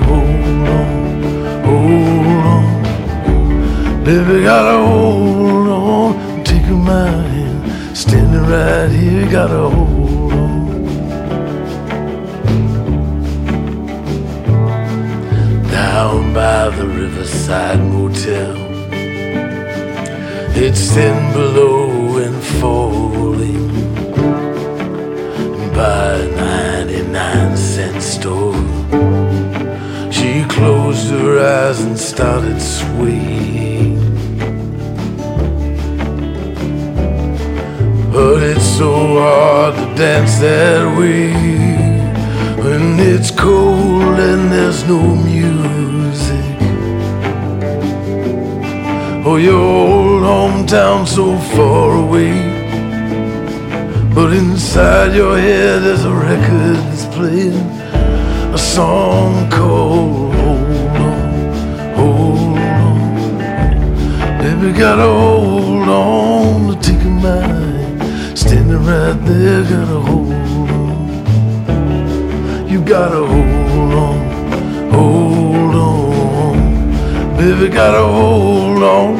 hold 0.08 0.67
on, 0.78 1.63
hold 1.67 2.46
on. 2.54 4.04
Baby, 4.04 4.43
gotta 4.43 4.78
hold 4.88 5.67
on, 5.67 6.43
take 6.43 6.67
my 6.69 7.10
hand, 7.34 7.96
standing 7.96 8.46
right 8.50 8.89
here, 8.89 9.30
gotta 9.30 9.69
hold 9.69 10.02
Down 16.03 16.33
by 16.33 16.67
the 16.67 16.85
riverside 16.85 17.79
motel, 17.79 18.57
it's 20.53 20.91
thin 20.91 21.31
below 21.31 22.17
and 22.17 22.43
falling 22.59 23.69
by 25.73 26.15
a 26.15 26.27
99 26.35 27.55
cent 27.55 28.01
store. 28.03 28.65
She 30.11 30.43
closed 30.55 31.09
her 31.09 31.39
eyes 31.39 31.79
and 31.79 31.97
started 31.97 32.59
swaying. 32.61 33.95
But 38.11 38.43
it's 38.43 38.69
so 38.77 38.91
hard 39.21 39.75
to 39.75 39.95
dance 39.95 40.37
that 40.39 40.97
way 40.97 41.72
when 42.84 43.00
it's 43.00 43.32
cold 43.32 44.19
and 44.19 44.52
there's 44.52 44.84
no 44.88 45.00
music. 45.32 46.46
Oh, 49.26 49.38
your 49.38 49.62
old 49.62 50.24
hometown 50.24 51.08
so 51.08 51.38
far 51.56 51.89
away. 52.06 52.36
But 54.13 54.34
inside 54.34 55.15
your 55.15 55.38
head 55.38 55.84
there's 55.84 56.04
a 56.04 56.13
record 56.13 56.78
that's 56.88 57.06
playing 57.15 57.67
a 58.54 58.58
song 58.58 59.50
called 59.50 60.36
Hold 60.36 60.98
On, 61.08 61.36
Hold 62.00 62.58
On. 62.88 63.38
Baby, 64.41 64.78
gotta 64.78 65.10
hold 65.22 65.89
on 65.89 66.76
to 66.76 66.76
take 66.88 67.06
my 67.06 67.39
hand. 67.48 68.38
Standing 68.38 68.86
right 68.86 69.19
there, 69.26 69.63
gotta 69.63 70.00
hold. 70.08 70.52
You 72.73 72.81
gotta 72.83 73.23
hold 73.23 73.93
on, 73.93 74.17
hold 74.91 75.75
on. 75.75 77.38
Baby, 77.38 77.67
gotta 77.71 78.01
hold 78.01 78.81
on, 78.81 79.15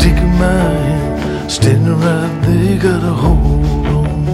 take 0.00 0.20
my 0.40 0.50
hand. 0.50 1.48
Standing 1.48 2.00
right 2.00 2.42
there, 2.42 2.78
gotta 2.78 3.12
hold 3.12 3.86
on. 3.86 4.26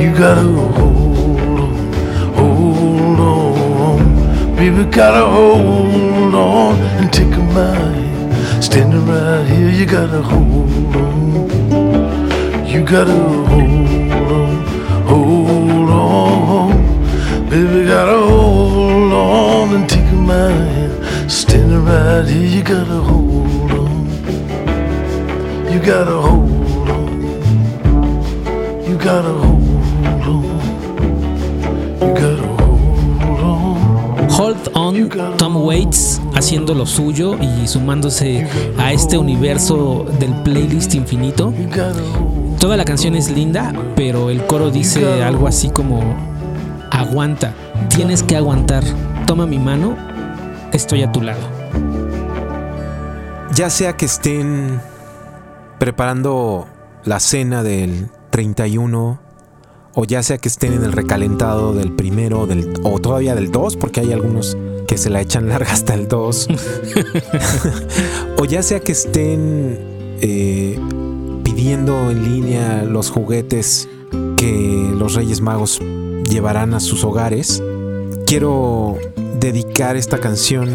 You 0.00 0.10
gotta 0.18 0.42
hold 0.42 1.60
on, 1.60 1.76
hold 2.34 3.20
on. 3.20 4.56
Baby, 4.56 4.82
gotta 4.90 5.24
hold 5.24 6.34
on 6.34 6.74
and 6.98 7.12
take 7.12 7.36
my 7.54 7.72
hand. 7.72 8.64
Standing 8.64 9.06
right 9.06 9.46
here, 9.46 9.70
you 9.70 9.86
gotta 9.86 10.20
hold 10.20 10.96
on. 10.96 12.66
You 12.66 12.84
gotta 12.84 13.12
hold 13.12 13.91
Baby, 17.52 17.84
hold 17.84 19.12
on 19.12 19.74
and 19.74 19.86
take 19.86 20.10
my 20.14 20.48
hand. 20.48 21.30
Standing 21.30 21.84
right 21.84 22.26
here, 22.26 22.46
you 22.46 22.62
gotta 22.62 22.98
hold 22.98 23.70
on. 23.72 24.06
You 25.70 25.78
gotta 25.78 26.16
hold 26.16 26.88
on. 26.88 27.20
You 28.88 28.96
gotta 28.96 29.32
hold 29.34 29.68
on. 30.24 30.44
You 32.00 32.14
gotta 32.14 32.46
hold 34.32 34.56
on. 34.74 35.36
Tom 35.36 35.56
Waits 35.58 36.22
haciendo 36.34 36.72
lo 36.72 36.86
suyo 36.86 37.36
y 37.38 37.66
sumándose 37.68 38.46
a 38.78 38.94
este 38.94 39.18
universo 39.18 40.06
del 40.18 40.32
playlist 40.42 40.94
infinito. 40.94 41.52
Toda 42.58 42.78
la 42.78 42.86
canción 42.86 43.14
es 43.14 43.30
linda, 43.30 43.74
pero 43.94 44.30
el 44.30 44.46
coro 44.46 44.70
dice 44.70 45.22
algo 45.22 45.46
así 45.46 45.68
como, 45.68 46.31
aguanta, 46.92 47.54
tienes 47.88 48.22
que 48.22 48.36
aguantar, 48.36 48.84
toma 49.26 49.46
mi 49.46 49.58
mano, 49.58 49.96
estoy 50.72 51.02
a 51.02 51.10
tu 51.10 51.22
lado. 51.22 51.40
Ya 53.54 53.70
sea 53.70 53.96
que 53.96 54.04
estén 54.04 54.80
preparando 55.78 56.66
la 57.04 57.18
cena 57.18 57.62
del 57.62 58.08
31 58.30 59.20
o 59.94 60.04
ya 60.04 60.22
sea 60.22 60.38
que 60.38 60.48
estén 60.48 60.72
en 60.74 60.84
el 60.84 60.92
recalentado 60.92 61.74
del 61.74 61.92
primero 61.92 62.46
del, 62.46 62.72
o 62.82 62.98
todavía 62.98 63.34
del 63.34 63.50
2, 63.50 63.76
porque 63.76 64.00
hay 64.00 64.12
algunos 64.12 64.56
que 64.86 64.96
se 64.96 65.10
la 65.10 65.20
echan 65.20 65.48
larga 65.48 65.72
hasta 65.72 65.94
el 65.94 66.08
2. 66.08 66.48
o 68.38 68.44
ya 68.44 68.62
sea 68.62 68.80
que 68.80 68.92
estén 68.92 69.78
eh, 70.20 70.78
pidiendo 71.44 72.10
en 72.10 72.24
línea 72.24 72.84
los 72.84 73.10
juguetes 73.10 73.88
que 74.36 74.94
los 74.96 75.14
Reyes 75.14 75.42
Magos 75.42 75.78
llevarán 76.32 76.72
a 76.72 76.80
sus 76.80 77.04
hogares, 77.04 77.62
quiero 78.26 78.96
dedicar 79.38 79.96
esta 79.96 80.18
canción 80.18 80.74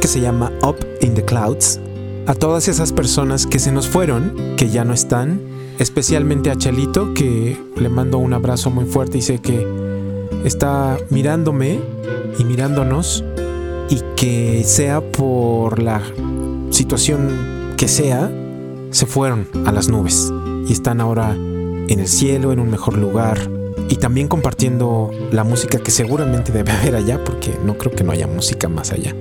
que 0.00 0.08
se 0.08 0.20
llama 0.20 0.50
Up 0.62 0.76
in 1.00 1.14
the 1.14 1.24
Clouds 1.24 1.78
a 2.26 2.34
todas 2.34 2.66
esas 2.66 2.92
personas 2.92 3.46
que 3.46 3.60
se 3.60 3.70
nos 3.70 3.88
fueron, 3.88 4.56
que 4.56 4.70
ya 4.70 4.84
no 4.84 4.92
están 4.92 5.40
especialmente 5.78 6.50
a 6.50 6.56
Chalito, 6.56 7.14
que 7.14 7.56
le 7.76 7.88
mando 7.88 8.18
un 8.18 8.32
abrazo 8.32 8.70
muy 8.70 8.84
fuerte 8.84 9.18
y 9.18 9.22
sé 9.22 9.38
que 9.38 9.64
está 10.44 10.98
mirándome 11.10 11.78
y 12.38 12.44
mirándonos 12.44 13.24
y 13.88 14.00
que 14.16 14.64
sea 14.64 15.00
por 15.00 15.80
la 15.80 16.02
situación 16.70 17.74
que 17.76 17.86
sea, 17.86 18.30
se 18.90 19.06
fueron 19.06 19.46
a 19.64 19.70
las 19.70 19.88
nubes 19.88 20.32
y 20.66 20.72
están 20.72 21.00
ahora 21.00 21.34
en 21.34 22.00
el 22.00 22.08
cielo, 22.08 22.52
en 22.52 22.58
un 22.58 22.70
mejor 22.70 22.98
lugar 22.98 23.61
y 23.88 23.96
también 23.96 24.28
compartiendo 24.28 25.10
la 25.30 25.44
música 25.44 25.78
que 25.78 25.90
seguramente 25.90 26.52
debe 26.52 26.72
haber 26.78 26.96
allá 26.96 27.22
porque 27.24 27.56
no 27.64 27.76
creo 27.78 27.94
que 27.94 28.04
no 28.04 28.12
haya 28.12 28.26
música 28.26 28.68
más 28.68 28.92
allá. 28.92 29.14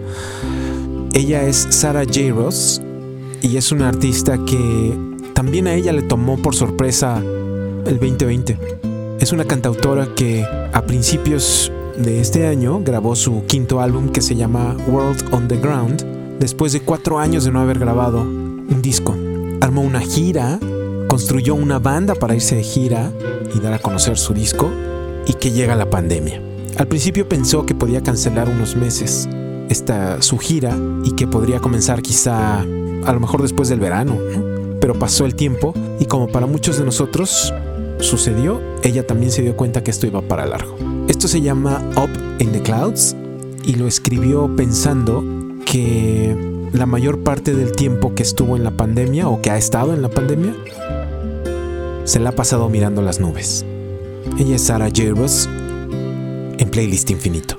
Ella 1.14 1.44
es 1.44 1.68
Sarah 1.70 2.06
J. 2.06 2.32
Ross 2.34 2.82
y 3.42 3.58
es 3.58 3.72
una 3.72 3.90
artista 3.90 4.38
que 4.46 4.98
también 5.34 5.68
a 5.68 5.74
ella 5.74 5.92
le 5.92 6.04
tomó 6.04 6.38
por 6.38 6.56
sorpresa 6.56 7.18
el 7.18 8.00
2020. 8.00 8.58
Es 9.20 9.32
una 9.32 9.46
cantautora 9.46 10.08
que 10.16 10.46
a 10.74 10.82
principios 10.84 11.72
de 11.98 12.22
este 12.22 12.48
año 12.48 12.82
grabó 12.84 13.16
su 13.16 13.46
quinto 13.46 13.82
álbum 13.82 14.10
que 14.10 14.22
se 14.22 14.36
llama 14.36 14.76
World 14.88 15.34
on 15.34 15.48
the 15.48 15.58
Ground, 15.58 16.38
después 16.40 16.74
de 16.74 16.82
cuatro 16.82 17.20
años 17.20 17.44
de 17.44 17.52
no 17.52 17.60
haber 17.60 17.80
grabado 17.80 18.22
un 18.22 18.82
disco. 18.82 19.16
Armó 19.62 19.82
una 19.82 20.00
gira, 20.00 20.60
construyó 21.08 21.56
una 21.56 21.80
banda 21.80 22.16
para 22.16 22.36
irse 22.36 22.56
de 22.56 22.64
gira 22.64 23.12
y 23.56 23.60
dar 23.60 23.74
a 23.74 23.80
conocer 23.80 24.18
su 24.18 24.34
disco, 24.34 24.70
y 25.26 25.34
que 25.34 25.52
llega 25.52 25.76
la 25.76 25.90
pandemia. 25.90 26.42
Al 26.78 26.88
principio 26.88 27.28
pensó 27.28 27.66
que 27.66 27.76
podía 27.76 28.02
cancelar 28.02 28.50
unos 28.50 28.76
meses 28.76 29.28
esta 29.70 30.22
su 30.22 30.38
gira 30.38 30.76
y 31.04 31.12
que 31.14 31.28
podría 31.28 31.60
comenzar 31.60 32.02
quizá 32.02 32.60
a 32.60 33.14
lo 33.14 33.20
mejor 33.20 33.42
después 33.42 33.70
del 33.70 33.80
verano, 33.80 34.16
¿no? 34.16 34.80
pero 34.80 34.98
pasó 34.98 35.26
el 35.26 35.36
tiempo 35.36 35.74
y 36.00 36.06
como 36.06 36.28
para 36.28 36.46
muchos 36.48 36.78
de 36.78 36.86
nosotros 36.86 37.54
sucedió, 38.00 38.60
ella 38.84 39.06
también 39.06 39.32
se 39.32 39.44
dio 39.44 39.56
cuenta 39.56 39.84
que 39.84 39.92
esto 39.92 40.08
iba 40.08 40.22
para 40.22 40.46
largo. 40.46 40.76
Esto 41.08 41.28
se 41.28 41.42
llama 41.42 41.82
Up 41.96 42.10
in 42.40 42.52
the 42.52 42.62
Clouds 42.62 43.16
y 43.64 43.76
lo 43.76 43.88
escribió 43.88 44.54
pensando 44.56 45.24
que 45.66 46.36
la 46.74 46.86
mayor 46.86 47.24
parte 47.24 47.54
del 47.54 47.74
tiempo 47.74 48.16
que 48.16 48.24
estuvo 48.24 48.56
en 48.56 48.64
la 48.64 48.72
pandemia 48.72 49.28
o 49.28 49.42
que 49.42 49.52
ha 49.52 49.58
estado 49.58 49.94
en 49.94 50.02
la 50.02 50.10
pandemia 50.10 50.56
se 52.06 52.20
la 52.20 52.30
ha 52.30 52.34
pasado 52.34 52.70
mirando 52.70 53.02
las 53.02 53.20
nubes. 53.20 53.66
Ella 54.40 54.56
es 54.56 54.64
Sarah 54.64 54.88
J. 54.88 55.12
Ross 55.16 55.48
en 56.58 56.70
Playlist 56.70 57.10
Infinito. 57.10 57.58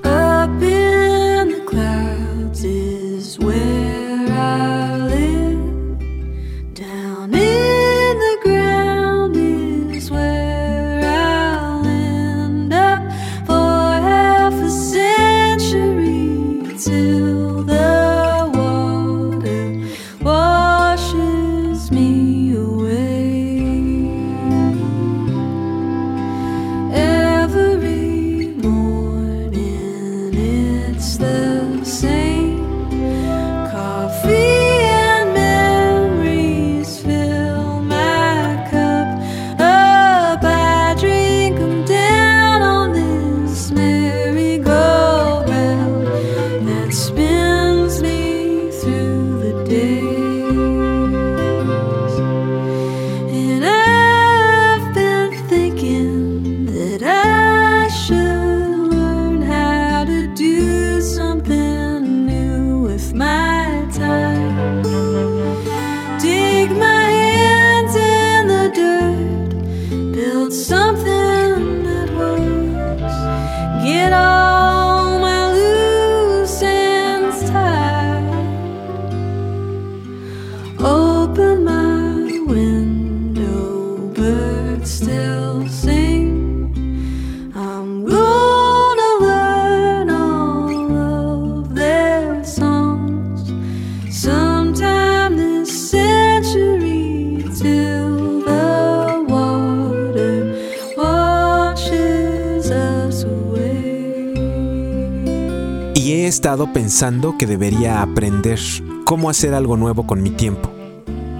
Estado 106.33 106.73
pensando 106.73 107.37
que 107.37 107.45
debería 107.45 108.01
aprender 108.01 108.57
cómo 109.05 109.29
hacer 109.29 109.53
algo 109.53 109.77
nuevo 109.77 110.07
con 110.07 110.23
mi 110.23 110.31
tiempo. 110.31 110.67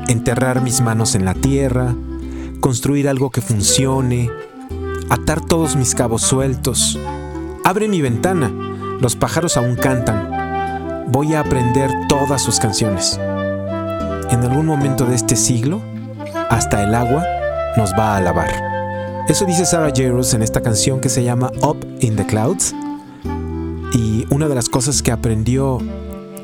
Enterrar 0.08 0.62
mis 0.62 0.82
manos 0.82 1.16
en 1.16 1.26
la 1.26 1.34
tierra, 1.34 1.96
construir 2.60 3.10
algo 3.10 3.32
que 3.32 3.42
funcione, 3.42 4.30
atar 5.10 5.42
todos 5.42 5.76
mis 5.76 5.96
cabos 5.96 6.22
sueltos. 6.22 7.00
Abre 7.64 7.88
mi 7.88 8.02
ventana, 8.02 8.52
los 9.02 9.16
pájaros 9.16 9.58
aún 9.58 9.78
cantan. 9.78 11.08
Voy 11.08 11.34
a 11.34 11.40
aprender 11.40 11.90
todas 12.08 12.44
sus 12.44 12.60
canciones. 12.60 13.20
En 14.30 14.42
algún 14.42 14.68
momento 14.68 15.06
de 15.08 15.16
este 15.16 15.36
siglo, 15.36 15.82
hasta 16.52 16.84
el 16.84 16.94
agua 16.94 17.26
nos 17.78 17.94
va 17.94 18.14
a 18.14 18.18
alabar. 18.18 19.26
Eso 19.28 19.46
dice 19.46 19.66
Sarah 19.66 19.90
J. 19.90 20.10
Ross 20.10 20.36
en 20.36 20.44
esta 20.44 20.62
canción 20.62 21.00
que 21.00 21.10
se 21.10 21.24
llama 21.24 21.52
Up 21.64 21.84
in 22.00 22.16
the 22.16 22.28
Clouds. 22.28 22.76
Una 24.34 24.48
de 24.48 24.56
las 24.56 24.68
cosas 24.68 25.04
que 25.04 25.12
aprendió 25.12 25.78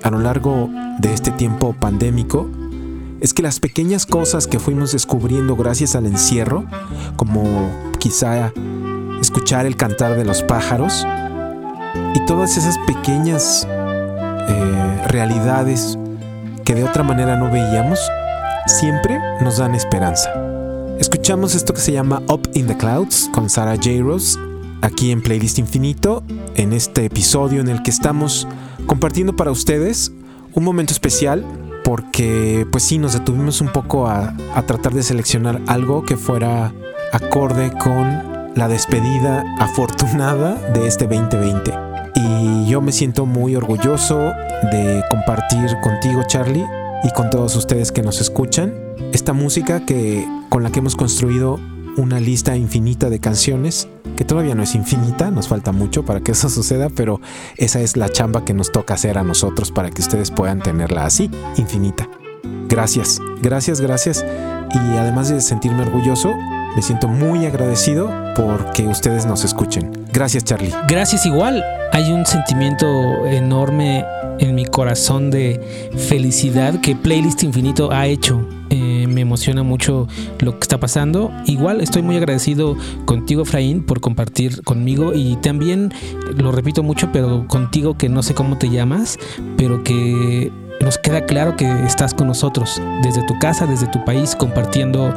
a 0.03 0.11
lo 0.11 0.19
largo 0.19 0.69
de 0.99 1.11
este 1.11 1.31
tiempo 1.31 1.73
pandémico 1.73 2.47
es 3.19 3.33
que 3.33 3.41
las 3.41 3.59
pequeñas 3.59 4.05
cosas 4.05 4.45
que 4.45 4.59
fuimos 4.59 4.91
descubriendo 4.91 5.55
gracias 5.55 5.95
al 5.95 6.05
encierro, 6.05 6.65
como 7.15 7.71
quizá 7.97 8.53
escuchar 9.19 9.65
el 9.65 9.75
cantar 9.75 10.15
de 10.15 10.23
los 10.23 10.43
pájaros, 10.43 11.03
y 12.13 12.23
todas 12.27 12.57
esas 12.57 12.77
pequeñas 12.85 13.67
eh, 13.67 15.05
realidades 15.07 15.97
que 16.65 16.75
de 16.75 16.83
otra 16.83 17.01
manera 17.01 17.37
no 17.37 17.49
veíamos, 17.51 17.99
siempre 18.67 19.17
nos 19.41 19.57
dan 19.57 19.73
esperanza. 19.73 20.29
Escuchamos 20.99 21.55
esto 21.55 21.73
que 21.73 21.81
se 21.81 21.93
llama 21.93 22.21
Up 22.27 22.51
in 22.53 22.67
the 22.67 22.77
Clouds 22.77 23.31
con 23.33 23.49
Sarah 23.49 23.77
J. 23.77 24.03
Ross 24.03 24.37
aquí 24.81 25.11
en 25.11 25.21
Playlist 25.21 25.59
Infinito, 25.59 26.23
en 26.55 26.73
este 26.73 27.05
episodio 27.05 27.61
en 27.61 27.69
el 27.69 27.83
que 27.83 27.91
estamos 27.91 28.47
compartiendo 28.85 29.35
para 29.35 29.51
ustedes 29.51 30.11
un 30.53 30.63
momento 30.63 30.93
especial 30.93 31.45
porque 31.83 32.67
pues 32.71 32.83
sí 32.83 32.97
nos 32.97 33.13
detuvimos 33.13 33.61
un 33.61 33.69
poco 33.69 34.07
a, 34.07 34.35
a 34.53 34.61
tratar 34.63 34.93
de 34.93 35.03
seleccionar 35.03 35.61
algo 35.67 36.03
que 36.03 36.17
fuera 36.17 36.73
acorde 37.11 37.71
con 37.77 38.51
la 38.55 38.67
despedida 38.67 39.43
afortunada 39.59 40.55
de 40.73 40.87
este 40.87 41.07
2020. 41.07 41.73
Y 42.15 42.67
yo 42.67 42.81
me 42.81 42.91
siento 42.91 43.25
muy 43.25 43.55
orgulloso 43.55 44.33
de 44.71 45.03
compartir 45.09 45.77
contigo, 45.81 46.23
Charlie, 46.27 46.65
y 47.03 47.11
con 47.11 47.29
todos 47.29 47.55
ustedes 47.55 47.91
que 47.91 48.01
nos 48.01 48.19
escuchan, 48.19 48.73
esta 49.13 49.33
música 49.33 49.85
que 49.85 50.27
con 50.49 50.63
la 50.63 50.71
que 50.71 50.79
hemos 50.79 50.95
construido 50.95 51.59
una 51.99 52.19
lista 52.19 52.55
infinita 52.55 53.09
de 53.09 53.19
canciones, 53.19 53.87
que 54.15 54.23
todavía 54.23 54.55
no 54.55 54.63
es 54.63 54.73
infinita, 54.73 55.31
nos 55.31 55.47
falta 55.47 55.71
mucho 55.71 56.05
para 56.05 56.21
que 56.21 56.31
eso 56.31 56.49
suceda, 56.49 56.89
pero 56.89 57.19
esa 57.57 57.81
es 57.81 57.97
la 57.97 58.09
chamba 58.09 58.45
que 58.45 58.53
nos 58.53 58.71
toca 58.71 58.93
hacer 58.93 59.17
a 59.17 59.23
nosotros 59.23 59.71
para 59.71 59.91
que 59.91 60.01
ustedes 60.01 60.31
puedan 60.31 60.61
tenerla 60.61 61.05
así, 61.05 61.29
infinita. 61.57 62.09
Gracias, 62.69 63.19
gracias, 63.41 63.81
gracias. 63.81 64.25
Y 64.73 64.97
además 64.97 65.29
de 65.29 65.41
sentirme 65.41 65.81
orgulloso, 65.83 66.33
me 66.75 66.81
siento 66.81 67.07
muy 67.07 67.45
agradecido 67.45 68.11
porque 68.35 68.87
ustedes 68.87 69.25
nos 69.25 69.43
escuchen. 69.43 69.91
Gracias, 70.13 70.43
Charlie. 70.43 70.71
Gracias 70.87 71.25
igual. 71.25 71.63
Hay 71.91 72.11
un 72.11 72.25
sentimiento 72.25 72.87
enorme 73.25 74.05
en 74.39 74.55
mi 74.55 74.65
corazón 74.65 75.31
de 75.31 75.89
felicidad 76.07 76.79
que 76.79 76.95
Playlist 76.95 77.43
Infinito 77.43 77.91
ha 77.91 78.05
hecho. 78.07 78.47
Eh, 78.69 78.98
emociona 79.29 79.61
mucho 79.61 80.07
lo 80.39 80.53
que 80.53 80.63
está 80.63 80.79
pasando. 80.79 81.31
Igual 81.45 81.81
estoy 81.81 82.01
muy 82.01 82.17
agradecido 82.17 82.75
contigo, 83.05 83.45
Fraín, 83.45 83.83
por 83.83 84.01
compartir 84.01 84.63
conmigo 84.63 85.13
y 85.13 85.35
también, 85.35 85.93
lo 86.35 86.51
repito 86.51 86.81
mucho, 86.81 87.11
pero 87.13 87.47
contigo 87.47 87.95
que 87.95 88.09
no 88.09 88.23
sé 88.23 88.33
cómo 88.33 88.57
te 88.57 88.69
llamas, 88.69 89.19
pero 89.55 89.83
que 89.83 90.51
nos 90.81 90.97
queda 90.97 91.25
claro 91.25 91.55
que 91.55 91.69
estás 91.85 92.15
con 92.15 92.27
nosotros 92.27 92.81
desde 93.03 93.23
tu 93.27 93.37
casa, 93.37 93.67
desde 93.67 93.87
tu 93.87 94.03
país, 94.03 94.35
compartiendo 94.35 95.13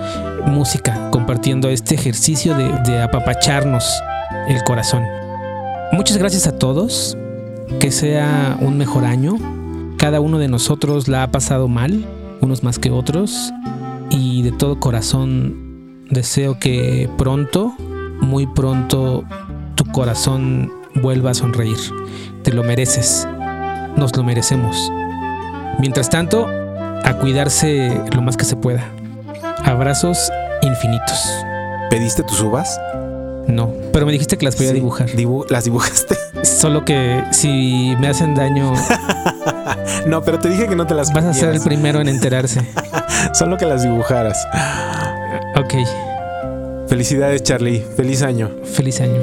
música, 0.47 1.09
compartiendo 1.11 1.71
este 1.71 1.95
ejercicio 1.95 2.55
de, 2.55 2.71
de 2.85 3.01
apapacharnos 3.01 3.85
el 4.47 4.63
corazón. 4.65 5.05
Muchas 5.93 6.19
gracias 6.19 6.47
a 6.47 6.59
todos, 6.59 7.17
que 7.81 7.91
sea 7.91 8.59
un 8.61 8.77
mejor 8.77 9.05
año. 9.05 9.39
Cada 9.97 10.21
uno 10.21 10.39
de 10.39 10.49
nosotros 10.49 11.09
la 11.09 11.23
ha 11.23 11.31
pasado 11.31 11.69
mal, 11.69 12.05
unos 12.43 12.63
más 12.65 12.79
que 12.79 12.91
otros, 12.91 13.53
y 14.13 14.43
de 14.43 14.53
todo 14.53 14.79
corazón 14.79 16.05
deseo 16.11 16.59
que 16.59 17.09
pronto, 17.19 17.73
muy 18.21 18.47
pronto, 18.47 19.25
tu 19.75 19.85
corazón 19.87 20.71
vuelva 20.95 21.31
a 21.31 21.35
sonreír. 21.35 21.77
Te 22.45 22.53
lo 22.53 22.63
mereces, 22.63 23.27
nos 23.97 24.15
lo 24.17 24.23
merecemos. 24.25 24.91
Mientras 25.79 26.11
tanto, 26.11 26.47
a 27.05 27.15
cuidarse 27.21 28.01
lo 28.15 28.23
más 28.23 28.37
que 28.37 28.45
se 28.45 28.57
pueda. 28.57 28.85
Abrazos 29.65 30.31
infinitos. 30.63 31.29
¿Pediste 31.91 32.23
tus 32.23 32.41
uvas? 32.41 32.79
No, 33.49 33.73
pero 33.93 34.07
me 34.07 34.13
dijiste 34.13 34.39
que 34.39 34.45
las 34.45 34.55
podía 34.57 34.71
Sí. 34.71 34.75
dibujar. 34.77 35.09
Dibu- 35.11 35.47
¿Las 35.51 35.65
dibujaste? 35.65 36.17
Solo 36.43 36.85
que 36.85 37.25
si 37.33 37.97
me 37.99 38.09
hacen 38.09 38.35
daño, 38.35 38.73
no, 40.07 40.23
pero 40.23 40.39
te 40.39 40.49
dije 40.49 40.69
que 40.69 40.77
no 40.77 40.87
te 40.87 40.95
las 40.95 41.13
vas 41.13 41.25
a 41.25 41.35
ser 41.35 41.51
el 41.51 41.61
primero 41.61 42.01
en 42.01 42.09
enterarse. 42.09 42.61
Solo 43.33 43.57
que 43.57 43.67
las 43.67 43.83
dibujaras. 43.83 44.47
Ok, 45.57 45.75
Felicidades, 46.89 47.43
Charlie. 47.43 47.83
Feliz 47.97 48.23
año. 48.23 48.51
feliz 48.65 49.01
año. 49.01 49.21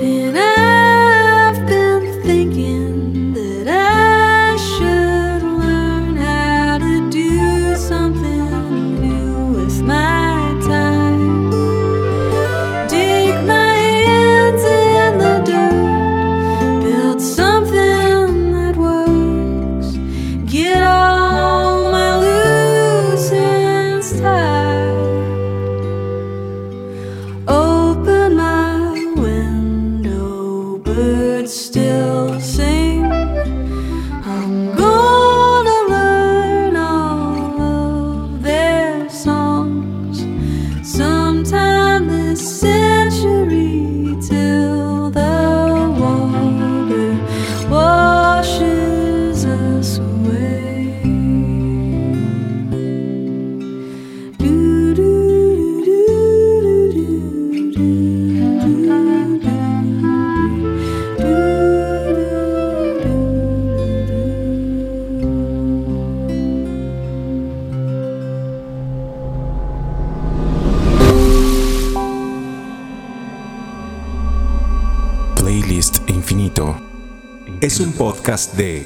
Podcast 78.20 78.54
de 78.56 78.86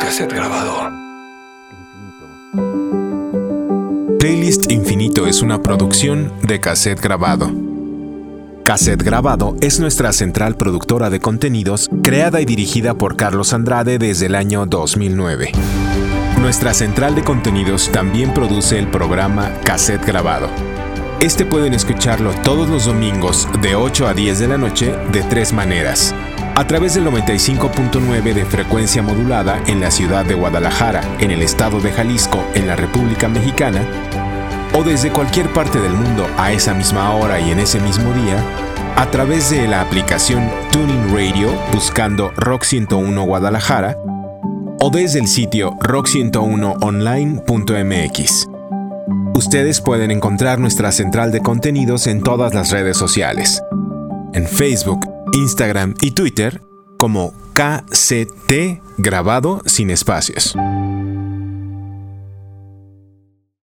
cassette 0.00 0.32
grabado. 0.32 0.90
Playlist 4.18 4.72
Infinito 4.72 5.28
es 5.28 5.42
una 5.42 5.62
producción 5.62 6.32
de 6.42 6.58
cassette 6.58 7.00
grabado. 7.00 7.48
Cassette 8.64 9.04
Grabado 9.04 9.54
es 9.60 9.78
nuestra 9.78 10.12
central 10.12 10.56
productora 10.56 11.08
de 11.08 11.20
contenidos 11.20 11.88
creada 12.02 12.40
y 12.40 12.46
dirigida 12.46 12.94
por 12.94 13.16
Carlos 13.16 13.52
Andrade 13.52 13.98
desde 13.98 14.26
el 14.26 14.34
año 14.34 14.66
2009. 14.66 15.52
Nuestra 16.40 16.74
central 16.74 17.14
de 17.14 17.22
contenidos 17.22 17.90
también 17.92 18.34
produce 18.34 18.80
el 18.80 18.88
programa 18.88 19.52
Cassette 19.62 20.04
Grabado. 20.04 20.48
Este 21.20 21.46
pueden 21.46 21.74
escucharlo 21.74 22.32
todos 22.42 22.68
los 22.68 22.86
domingos 22.86 23.48
de 23.62 23.76
8 23.76 24.08
a 24.08 24.14
10 24.14 24.40
de 24.40 24.48
la 24.48 24.58
noche 24.58 24.96
de 25.12 25.22
tres 25.22 25.52
maneras. 25.52 26.12
A 26.56 26.66
través 26.66 26.94
del 26.94 27.04
95.9 27.04 28.32
de 28.32 28.44
frecuencia 28.46 29.02
modulada 29.02 29.62
en 29.66 29.78
la 29.78 29.90
ciudad 29.90 30.24
de 30.24 30.32
Guadalajara, 30.32 31.02
en 31.20 31.30
el 31.30 31.42
estado 31.42 31.80
de 31.80 31.92
Jalisco, 31.92 32.42
en 32.54 32.66
la 32.66 32.74
República 32.74 33.28
Mexicana, 33.28 33.82
o 34.72 34.82
desde 34.82 35.10
cualquier 35.10 35.52
parte 35.52 35.78
del 35.78 35.92
mundo 35.92 36.26
a 36.38 36.52
esa 36.52 36.72
misma 36.72 37.14
hora 37.14 37.38
y 37.40 37.50
en 37.50 37.58
ese 37.58 37.78
mismo 37.78 38.10
día, 38.14 38.42
a 38.96 39.10
través 39.10 39.50
de 39.50 39.68
la 39.68 39.82
aplicación 39.82 40.50
Tuning 40.72 41.14
Radio 41.14 41.52
buscando 41.74 42.32
Rock 42.36 42.62
101 42.62 43.22
Guadalajara, 43.22 43.98
o 44.80 44.88
desde 44.90 45.18
el 45.18 45.28
sitio 45.28 45.72
rock101online.mx. 45.80 48.46
Ustedes 49.34 49.82
pueden 49.82 50.10
encontrar 50.10 50.58
nuestra 50.58 50.90
central 50.90 51.32
de 51.32 51.40
contenidos 51.40 52.06
en 52.06 52.22
todas 52.22 52.54
las 52.54 52.70
redes 52.70 52.96
sociales. 52.96 53.62
En 54.32 54.46
Facebook, 54.46 55.15
Instagram 55.36 55.94
y 56.00 56.12
Twitter 56.12 56.62
como 56.96 57.34
KCT 57.52 58.80
grabado 58.96 59.62
sin 59.66 59.90
espacios. 59.90 60.56